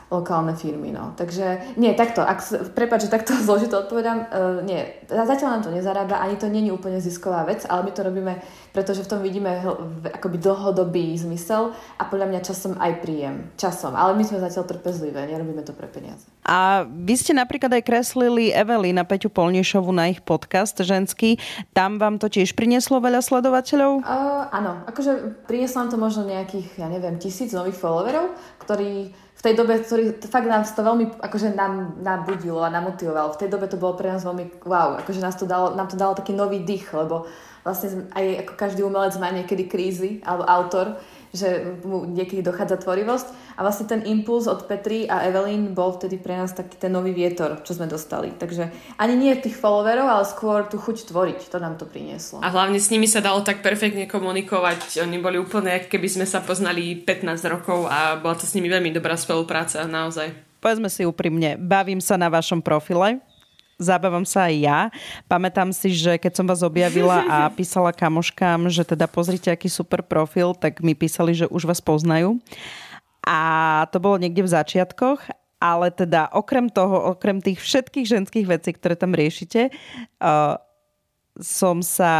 lokálne 0.09 0.57
firmy. 0.57 0.89
No. 0.89 1.13
Takže 1.13 1.77
nie, 1.77 1.93
takto, 1.93 2.25
ak, 2.25 2.41
prepáč, 2.73 3.07
že 3.07 3.13
takto 3.13 3.37
zložito 3.45 3.77
odpovedám, 3.77 4.17
uh, 4.29 4.59
nie, 4.65 4.81
zatiaľ 5.05 5.57
nám 5.57 5.63
to 5.69 5.71
nezarába, 5.71 6.21
ani 6.21 6.35
to 6.35 6.49
není 6.49 6.73
úplne 6.73 6.97
zisková 6.97 7.45
vec, 7.45 7.63
ale 7.69 7.89
my 7.89 7.91
to 7.93 8.01
robíme, 8.01 8.33
pretože 8.73 9.05
v 9.05 9.09
tom 9.09 9.21
vidíme 9.21 9.61
akoby 10.09 10.37
dlhodobý 10.41 11.13
zmysel 11.17 11.71
a 12.01 12.03
podľa 12.09 12.27
mňa 12.33 12.39
časom 12.41 12.73
aj 12.81 12.91
príjem. 13.05 13.53
Časom, 13.55 13.93
ale 13.93 14.17
my 14.17 14.25
sme 14.25 14.41
zatiaľ 14.41 14.65
trpezlivé, 14.65 15.29
nerobíme 15.29 15.61
to 15.61 15.77
pre 15.77 15.85
peniaze. 15.85 16.25
A 16.49 16.89
vy 16.89 17.13
ste 17.13 17.37
napríklad 17.37 17.69
aj 17.69 17.85
kreslili 17.85 18.49
Evely 18.49 18.89
na 18.89 19.05
Peťu 19.05 19.29
Polnišovu 19.29 19.93
na 19.93 20.09
ich 20.09 20.25
podcast 20.25 20.73
ženský. 20.81 21.37
Tam 21.77 22.01
vám 22.01 22.17
to 22.17 22.25
tiež 22.25 22.57
prinieslo 22.57 22.97
veľa 22.97 23.21
sledovateľov? 23.21 24.01
Uh, 24.01 24.49
áno, 24.49 24.81
akože 24.89 25.45
prinieslo 25.45 25.85
nám 25.85 25.91
to 25.93 25.97
možno 26.01 26.25
nejakých, 26.25 26.81
ja 26.81 26.89
neviem, 26.89 27.21
tisíc 27.21 27.53
nových 27.53 27.77
followerov, 27.77 28.33
ktorí 28.65 29.13
v 29.39 29.45
tej 29.47 29.55
dobe, 29.55 29.79
ktorý 29.79 30.19
fakt 30.27 30.51
nám 30.51 30.67
to 30.67 30.83
veľmi 30.83 31.23
akože 31.23 31.55
nám 31.55 31.95
nabudilo 32.03 32.59
a 32.59 32.67
namotivovalo. 32.67 33.31
V 33.31 33.39
tej 33.39 33.47
dobe 33.47 33.71
to 33.71 33.79
bolo 33.79 33.95
pre 33.95 34.11
nás 34.11 34.27
veľmi 34.27 34.67
wow, 34.67 34.99
akože 34.99 35.23
nás 35.23 35.39
to 35.39 35.47
dalo, 35.47 35.79
nám 35.79 35.87
to 35.87 35.95
dalo 35.95 36.11
taký 36.11 36.35
nový 36.35 36.59
dých, 36.59 36.91
lebo 36.91 37.23
vlastne 37.63 38.11
aj 38.11 38.43
ako 38.43 38.53
každý 38.59 38.83
umelec 38.83 39.15
má 39.15 39.31
niekedy 39.31 39.71
krízy, 39.71 40.19
alebo 40.27 40.43
autor, 40.43 40.99
že 41.29 41.77
mu 41.85 42.09
niekedy 42.09 42.41
dochádza 42.41 42.81
tvorivosť 42.81 43.57
a 43.57 43.61
vlastne 43.61 43.85
ten 43.85 44.01
impuls 44.07 44.49
od 44.49 44.65
Petri 44.65 45.05
a 45.05 45.27
Evelyn 45.29 45.77
bol 45.77 45.93
vtedy 45.93 46.17
pre 46.17 46.33
nás 46.33 46.55
taký 46.55 46.79
ten 46.81 46.89
nový 46.89 47.13
vietor, 47.13 47.61
čo 47.61 47.77
sme 47.77 47.85
dostali. 47.85 48.33
Takže 48.33 48.73
ani 48.97 49.13
nie 49.13 49.33
tých 49.37 49.59
followerov, 49.59 50.07
ale 50.09 50.25
skôr 50.25 50.65
tú 50.65 50.81
chuť 50.81 51.11
tvoriť, 51.11 51.39
to 51.53 51.57
nám 51.61 51.77
to 51.77 51.85
prinieslo. 51.85 52.41
A 52.41 52.49
hlavne 52.49 52.81
s 52.81 52.89
nimi 52.89 53.05
sa 53.05 53.21
dalo 53.21 53.45
tak 53.45 53.61
perfektne 53.61 54.09
komunikovať. 54.09 55.05
Oni 55.05 55.21
boli 55.21 55.37
úplne, 55.37 55.85
keby 55.85 56.07
sme 56.09 56.25
sa 56.25 56.41
poznali 56.41 56.97
15 56.97 57.45
rokov 57.45 57.85
a 57.85 58.17
bola 58.17 58.33
to 58.33 58.49
s 58.49 58.55
nimi 58.57 58.71
veľmi 58.71 58.89
dobrá 58.89 59.13
spolupráca, 59.13 59.85
naozaj. 59.85 60.33
Povedzme 60.59 60.91
si 60.91 61.07
úprimne, 61.07 61.55
bavím 61.55 62.03
sa 62.03 62.19
na 62.19 62.27
vašom 62.27 62.59
profile, 62.59 63.23
zabávam 63.79 64.27
sa 64.27 64.51
aj 64.51 64.55
ja. 64.59 64.79
Pamätám 65.25 65.71
si, 65.71 65.95
že 65.95 66.19
keď 66.19 66.31
som 66.35 66.45
vás 66.45 66.61
objavila 66.61 67.23
a 67.25 67.37
písala 67.57 67.95
kamoškám, 67.95 68.67
že 68.67 68.83
teda 68.83 69.07
pozrite, 69.07 69.49
aký 69.49 69.71
super 69.71 70.03
profil, 70.03 70.53
tak 70.53 70.83
mi 70.83 70.93
písali, 70.93 71.33
že 71.33 71.47
už 71.47 71.65
vás 71.65 71.79
poznajú. 71.79 72.37
A 73.23 73.39
to 73.89 74.03
bolo 74.03 74.19
niekde 74.19 74.43
v 74.43 74.53
začiatkoch, 74.53 75.31
ale 75.59 75.91
teda 75.91 76.27
okrem 76.35 76.67
toho, 76.67 77.15
okrem 77.15 77.39
tých 77.39 77.59
všetkých 77.63 78.05
ženských 78.07 78.47
vecí, 78.47 78.75
ktoré 78.75 78.95
tam 78.95 79.15
riešite, 79.15 79.71
uh, 80.23 80.55
som 81.39 81.79
sa 81.79 82.13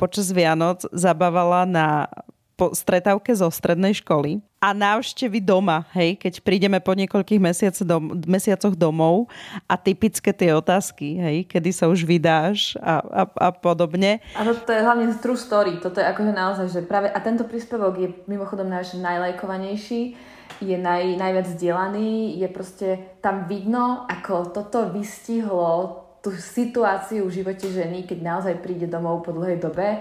počas 0.00 0.32
Vianoc 0.32 0.88
zabávala 0.92 1.68
na 1.68 2.08
po 2.56 2.72
stretávke 2.72 3.32
zo 3.32 3.48
strednej 3.52 3.96
školy 3.96 4.40
a 4.62 4.70
návštevy 4.70 5.42
doma, 5.42 5.82
hej, 5.90 6.14
keď 6.14 6.38
prídeme 6.38 6.78
po 6.78 6.94
niekoľkých 6.94 7.42
mesiac 7.42 7.74
dom, 7.82 8.14
mesiacoch 8.30 8.78
domov 8.78 9.26
a 9.66 9.74
typické 9.74 10.30
tie 10.30 10.54
otázky, 10.54 11.18
hej, 11.18 11.36
kedy 11.50 11.74
sa 11.74 11.90
už 11.90 12.06
vydáš 12.06 12.78
a, 12.78 13.02
a, 13.02 13.22
a 13.26 13.48
podobne. 13.50 14.22
A 14.38 14.46
to, 14.46 14.54
to 14.54 14.70
je 14.70 14.86
hlavne 14.86 15.10
true 15.18 15.34
story, 15.34 15.82
toto 15.82 15.98
je 15.98 16.06
akože 16.06 16.30
naozaj, 16.30 16.66
že 16.70 16.80
práve, 16.86 17.10
a 17.10 17.18
tento 17.18 17.42
príspevok 17.42 17.94
je 17.98 18.08
mimochodom 18.30 18.70
náš 18.70 18.94
najlajkovanejší, 18.94 20.14
je 20.62 20.76
naj, 20.78 21.18
najviac 21.18 21.46
zdieľaný, 21.58 22.38
je 22.38 22.46
proste 22.46 22.88
tam 23.18 23.50
vidno, 23.50 24.06
ako 24.06 24.54
toto 24.54 24.94
vystihlo 24.94 26.06
tú 26.22 26.30
situáciu 26.38 27.26
v 27.26 27.34
živote 27.42 27.66
ženy, 27.66 28.06
keď 28.06 28.18
naozaj 28.22 28.62
príde 28.62 28.86
domov 28.86 29.26
po 29.26 29.34
dlhej 29.34 29.58
dobe 29.58 29.98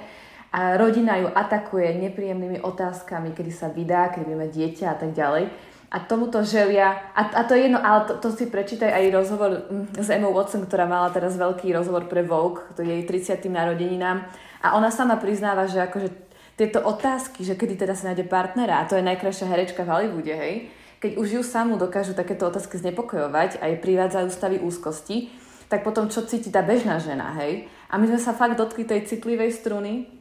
a 0.52 0.76
rodina 0.76 1.16
ju 1.16 1.32
atakuje 1.32 1.96
nepríjemnými 1.96 2.60
otázkami, 2.60 3.32
kedy 3.32 3.52
sa 3.56 3.72
vydá, 3.72 4.12
kedy 4.12 4.28
bude 4.36 4.52
dieťa 4.52 4.86
a 4.92 4.96
tak 5.00 5.16
ďalej. 5.16 5.48
A 5.92 5.98
tomuto 6.08 6.40
želia, 6.44 7.12
a, 7.12 7.22
a 7.36 7.42
to 7.44 7.56
je 7.56 7.68
jedno, 7.68 7.80
ale 7.80 8.08
to, 8.08 8.20
to 8.20 8.32
si 8.32 8.48
prečítaj 8.48 8.88
aj 8.88 9.12
rozhovor 9.12 9.52
mm, 9.68 10.00
s 10.00 10.08
Emma 10.08 10.32
Watson, 10.32 10.64
ktorá 10.64 10.88
mala 10.88 11.12
teraz 11.12 11.36
veľký 11.36 11.72
rozhovor 11.76 12.08
pre 12.08 12.24
Vogue, 12.24 12.64
to 12.76 12.84
je 12.84 12.96
jej 12.96 13.04
30. 13.04 13.44
narodeninám. 13.52 14.24
A 14.64 14.80
ona 14.80 14.88
sama 14.88 15.20
priznáva, 15.20 15.68
že 15.68 15.84
akože 15.84 16.08
tieto 16.56 16.80
otázky, 16.84 17.44
že 17.44 17.60
kedy 17.60 17.76
teda 17.76 17.96
sa 17.96 18.12
nájde 18.12 18.24
partnera, 18.28 18.80
a 18.80 18.88
to 18.88 18.96
je 18.96 19.04
najkrajšia 19.04 19.52
herečka 19.52 19.84
v 19.84 19.92
Hollywoode, 19.92 20.32
hej, 20.32 20.72
keď 21.04 21.12
už 21.20 21.28
ju 21.28 21.42
samú 21.44 21.76
dokážu 21.76 22.16
takéto 22.16 22.48
otázky 22.48 22.80
znepokojovať 22.80 23.60
a 23.60 23.68
jej 23.72 23.80
privádzajú 23.80 24.28
stavy 24.32 24.58
úzkosti, 24.64 25.28
tak 25.68 25.84
potom 25.84 26.08
čo 26.08 26.24
cíti 26.24 26.52
tá 26.52 26.64
bežná 26.64 27.00
žena, 27.04 27.36
hej? 27.40 27.68
A 27.92 28.00
my 28.00 28.08
sme 28.08 28.20
sa 28.20 28.32
fakt 28.36 28.56
dotkli 28.56 28.88
tej 28.88 29.08
citlivej 29.08 29.56
struny, 29.56 30.21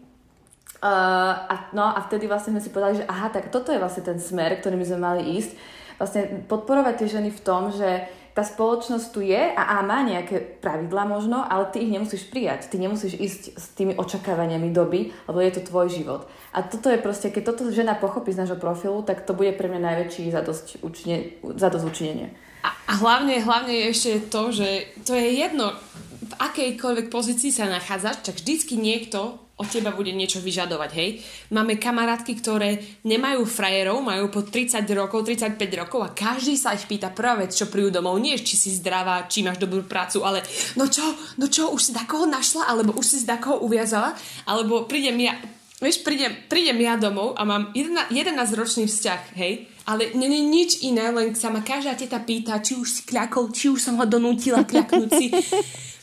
Uh, 0.80 1.44
a, 1.44 1.68
no 1.76 1.84
a 1.84 2.00
vtedy 2.08 2.24
vlastne 2.24 2.56
sme 2.56 2.64
si 2.64 2.72
povedali, 2.72 3.04
že 3.04 3.08
aha, 3.08 3.28
tak 3.28 3.52
toto 3.52 3.68
je 3.68 3.76
vlastne 3.76 4.00
ten 4.00 4.16
smer, 4.16 4.56
ktorým 4.64 4.80
sme 4.80 4.96
mali 4.96 5.36
ísť. 5.36 5.52
Vlastne 6.00 6.48
podporovať 6.48 7.04
tie 7.04 7.20
ženy 7.20 7.28
v 7.28 7.44
tom, 7.44 7.68
že 7.68 8.08
tá 8.32 8.46
spoločnosť 8.46 9.06
tu 9.12 9.20
je 9.20 9.36
a, 9.36 9.62
a 9.76 9.84
má 9.84 10.00
nejaké 10.00 10.40
pravidlá 10.64 11.04
možno, 11.04 11.42
ale 11.42 11.68
ty 11.68 11.84
ich 11.84 11.92
nemusíš 11.92 12.30
prijať. 12.32 12.72
Ty 12.72 12.80
nemusíš 12.80 13.18
ísť 13.18 13.42
s 13.58 13.64
tými 13.76 13.92
očakávaniami 13.98 14.72
doby, 14.72 15.12
lebo 15.28 15.38
je 15.42 15.52
to 15.58 15.68
tvoj 15.68 15.92
život. 15.92 16.24
A 16.56 16.64
toto 16.64 16.88
je 16.88 17.02
proste, 17.02 17.28
keď 17.28 17.52
toto 17.52 17.68
žena 17.68 17.98
pochopí 17.98 18.32
z 18.32 18.46
nášho 18.46 18.56
profilu, 18.56 19.04
tak 19.04 19.28
to 19.28 19.36
bude 19.36 19.52
pre 19.60 19.68
mňa 19.68 19.82
najväčší 19.82 20.32
zadosť, 20.32 20.80
učine, 20.80 21.42
zadosť 21.44 21.84
učinenie. 21.84 22.32
A, 22.64 22.72
a 22.88 22.92
hlavne, 23.02 23.36
hlavne 23.42 23.92
ešte 23.92 24.32
to, 24.32 24.48
že 24.54 24.88
to 25.04 25.12
je 25.12 25.44
jedno, 25.44 25.76
v 26.20 26.34
akejkoľvek 26.38 27.10
pozícii 27.10 27.50
sa 27.50 27.66
nachádzaš, 27.66 28.22
tak 28.22 28.38
vždycky 28.38 28.78
niekto 28.78 29.42
od 29.60 29.68
teba 29.68 29.92
bude 29.92 30.08
niečo 30.16 30.40
vyžadovať, 30.40 30.90
hej. 30.96 31.20
Máme 31.52 31.76
kamarátky, 31.76 32.32
ktoré 32.40 32.80
nemajú 33.04 33.44
frajerov, 33.44 34.00
majú 34.00 34.32
po 34.32 34.40
30 34.40 34.80
rokov, 34.96 35.28
35 35.28 35.60
rokov 35.76 36.00
a 36.00 36.16
každý 36.16 36.56
sa 36.56 36.72
ich 36.72 36.88
pýta 36.88 37.12
prvá 37.12 37.36
vec, 37.44 37.52
čo 37.52 37.68
prídu 37.68 37.92
domov, 37.92 38.16
nie 38.16 38.40
či 38.40 38.56
si 38.56 38.72
zdravá, 38.72 39.28
či 39.28 39.44
máš 39.44 39.60
dobrú 39.60 39.84
prácu, 39.84 40.24
ale 40.24 40.40
no 40.80 40.88
čo, 40.88 41.04
no 41.36 41.52
čo, 41.52 41.68
už 41.68 41.80
si 41.80 41.92
takoho 41.92 42.24
našla, 42.24 42.72
alebo 42.72 42.96
už 42.96 43.04
si 43.04 43.16
si 43.20 43.26
takoho 43.28 43.60
uviazala, 43.60 44.16
alebo 44.48 44.88
prídem 44.88 45.20
ja, 45.20 45.36
vieš, 45.76 46.00
prídem, 46.00 46.32
prídem 46.48 46.80
ja 46.80 46.96
domov 46.96 47.36
a 47.36 47.44
mám 47.44 47.76
11, 47.76 48.08
11-ročný 48.08 48.88
vzťah, 48.88 49.22
hej, 49.36 49.68
ale 49.84 50.16
není 50.16 50.40
nič 50.40 50.80
iné, 50.86 51.12
len 51.12 51.36
sa 51.36 51.52
ma 51.52 51.60
každá 51.60 51.98
teta 52.00 52.16
pýta, 52.24 52.64
či 52.64 52.80
už 52.80 52.88
si 52.88 53.02
kľakol, 53.04 53.52
či 53.52 53.68
už 53.68 53.80
som 53.80 54.00
ho 54.00 54.08
donútila 54.08 54.64
kľaknúť 54.64 55.10
si. 55.12 55.28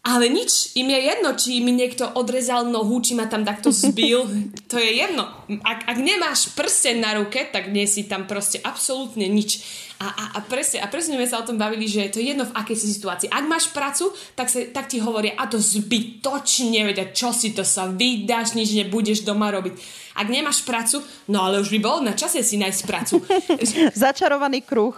Ale 0.00 0.32
nič, 0.32 0.72
im 0.80 0.88
je 0.88 1.00
jedno, 1.12 1.36
či 1.36 1.60
mi 1.60 1.76
niekto 1.76 2.08
odrezal 2.16 2.64
nohu, 2.72 3.04
či 3.04 3.12
ma 3.12 3.28
tam 3.28 3.44
takto 3.44 3.68
zbil, 3.68 4.24
to 4.72 4.80
je 4.80 4.96
jedno. 4.96 5.28
Ak, 5.60 5.84
ak 5.84 5.98
nemáš 6.00 6.56
prsten 6.56 7.04
na 7.04 7.20
ruke, 7.20 7.44
tak 7.52 7.68
nie 7.68 7.84
si 7.84 8.08
tam 8.08 8.24
proste 8.24 8.64
absolútne 8.64 9.28
nič. 9.28 9.60
A, 10.00 10.08
a, 10.08 10.24
a, 10.34 10.38
presne, 10.40 10.80
a 10.80 10.88
presne 10.88 11.20
sme 11.20 11.28
sa 11.28 11.44
o 11.44 11.44
tom 11.44 11.60
bavili, 11.60 11.84
že 11.84 12.08
to 12.08 12.16
je 12.16 12.32
jedno 12.32 12.48
v 12.48 12.56
akej 12.56 12.80
si 12.80 12.88
situácii. 12.96 13.28
Ak 13.28 13.44
máš 13.44 13.68
prácu, 13.68 14.08
tak, 14.32 14.48
sa, 14.48 14.64
tak 14.72 14.88
ti 14.88 14.96
hovoria, 15.04 15.36
a 15.36 15.44
to 15.44 15.60
zbytočne, 15.60 16.88
vedia, 16.88 17.12
čo 17.12 17.36
si 17.36 17.52
to 17.52 17.60
sa 17.60 17.84
vydáš, 17.92 18.56
nič 18.56 18.72
nebudeš 18.72 19.28
doma 19.28 19.52
robiť. 19.52 19.76
Ak 20.16 20.32
nemáš 20.32 20.64
prácu, 20.64 21.04
no 21.28 21.44
ale 21.44 21.60
už 21.60 21.68
by 21.76 21.78
bol 21.84 22.00
na 22.00 22.16
čase 22.16 22.40
si 22.40 22.56
nájsť 22.56 22.80
prácu. 22.88 23.20
Začarovaný 23.92 24.64
kruh. 24.64 24.96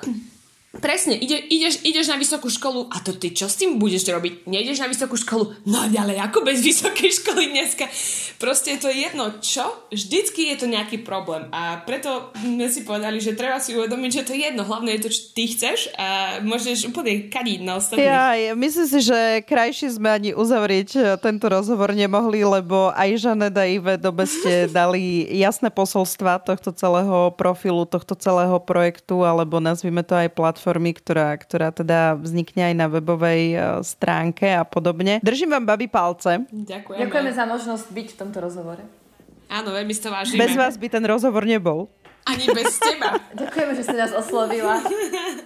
Presne, 0.72 1.20
ide, 1.20 1.36
ideš, 1.36 1.84
ideš 1.84 2.08
na 2.08 2.16
vysokú 2.16 2.48
školu 2.48 2.88
a 2.88 3.04
to 3.04 3.12
ty 3.12 3.36
čo 3.36 3.44
s 3.44 3.60
tým 3.60 3.76
budeš 3.76 4.08
robiť? 4.08 4.48
Nejdeš 4.48 4.80
na 4.80 4.88
vysokú 4.88 5.20
školu? 5.20 5.68
No 5.68 5.84
ale 5.84 6.16
ako 6.16 6.48
bez 6.48 6.64
vysokej 6.72 7.12
školy 7.20 7.52
dneska? 7.52 7.92
Proste 8.40 8.72
je 8.74 8.80
to 8.80 8.88
jedno, 8.88 9.36
čo? 9.44 9.68
Vždycky 9.92 10.48
je 10.48 10.64
to 10.64 10.66
nejaký 10.72 11.04
problém 11.04 11.44
a 11.52 11.84
preto 11.84 12.32
sme 12.40 12.72
si 12.72 12.88
povedali, 12.88 13.20
že 13.20 13.36
treba 13.36 13.60
si 13.60 13.76
uvedomiť, 13.76 14.10
že 14.16 14.22
to 14.24 14.32
je 14.32 14.48
jedno. 14.48 14.64
Hlavné 14.64 14.96
je 14.96 15.02
to, 15.04 15.10
čo 15.12 15.20
ty 15.36 15.44
chceš 15.52 15.92
a 16.00 16.40
môžeš 16.40 16.88
úplne 16.88 17.28
kadiť 17.28 17.58
na 17.60 17.76
ostatných. 17.76 18.08
Ja, 18.08 18.56
myslím 18.56 18.86
si, 18.88 18.98
že 19.04 19.44
krajšie 19.44 19.92
sme 19.92 20.08
ani 20.08 20.30
uzavrieť 20.32 20.88
e, 20.96 21.00
tento 21.20 21.52
rozhovor 21.52 21.92
nemohli, 21.92 22.48
lebo 22.48 22.88
aj 22.96 23.20
Žanet 23.20 23.60
a 23.60 23.68
Ive 23.68 24.00
dobe 24.00 24.24
ste 24.24 24.64
dali 24.72 25.28
jasné 25.36 25.68
posolstva 25.68 26.40
tohto 26.40 26.72
celého 26.72 27.28
profilu, 27.36 27.84
tohto 27.84 28.16
celého 28.16 28.56
projektu, 28.56 29.20
alebo 29.20 29.60
nazvime 29.60 30.00
to 30.00 30.16
aj 30.16 30.32
platformu 30.32 30.61
platformy, 30.62 30.94
ktorá, 30.94 31.34
ktorá 31.34 31.74
teda 31.74 32.14
vznikne 32.14 32.70
aj 32.70 32.74
na 32.78 32.86
webovej 32.86 33.42
e, 33.50 33.58
stránke 33.82 34.46
a 34.54 34.62
podobne. 34.62 35.18
Držím 35.18 35.58
vám, 35.58 35.66
babi, 35.66 35.90
palce. 35.90 36.46
Ďakujeme. 36.54 37.02
Ďakujeme 37.02 37.30
za 37.34 37.44
možnosť 37.50 37.86
byť 37.90 38.08
v 38.14 38.16
tomto 38.22 38.38
rozhovore. 38.38 38.86
Áno, 39.50 39.74
veľmi 39.74 39.90
to 39.98 40.14
vážime. 40.14 40.38
Bez 40.38 40.54
vás 40.54 40.78
by 40.78 40.86
ten 40.86 41.02
rozhovor 41.02 41.42
nebol. 41.42 41.90
Ani 42.22 42.46
bez 42.54 42.78
teba. 42.78 43.18
Ďakujeme, 43.42 43.72
že 43.74 43.82
ste 43.82 43.96
nás 43.98 44.14
oslovila. 44.14 44.78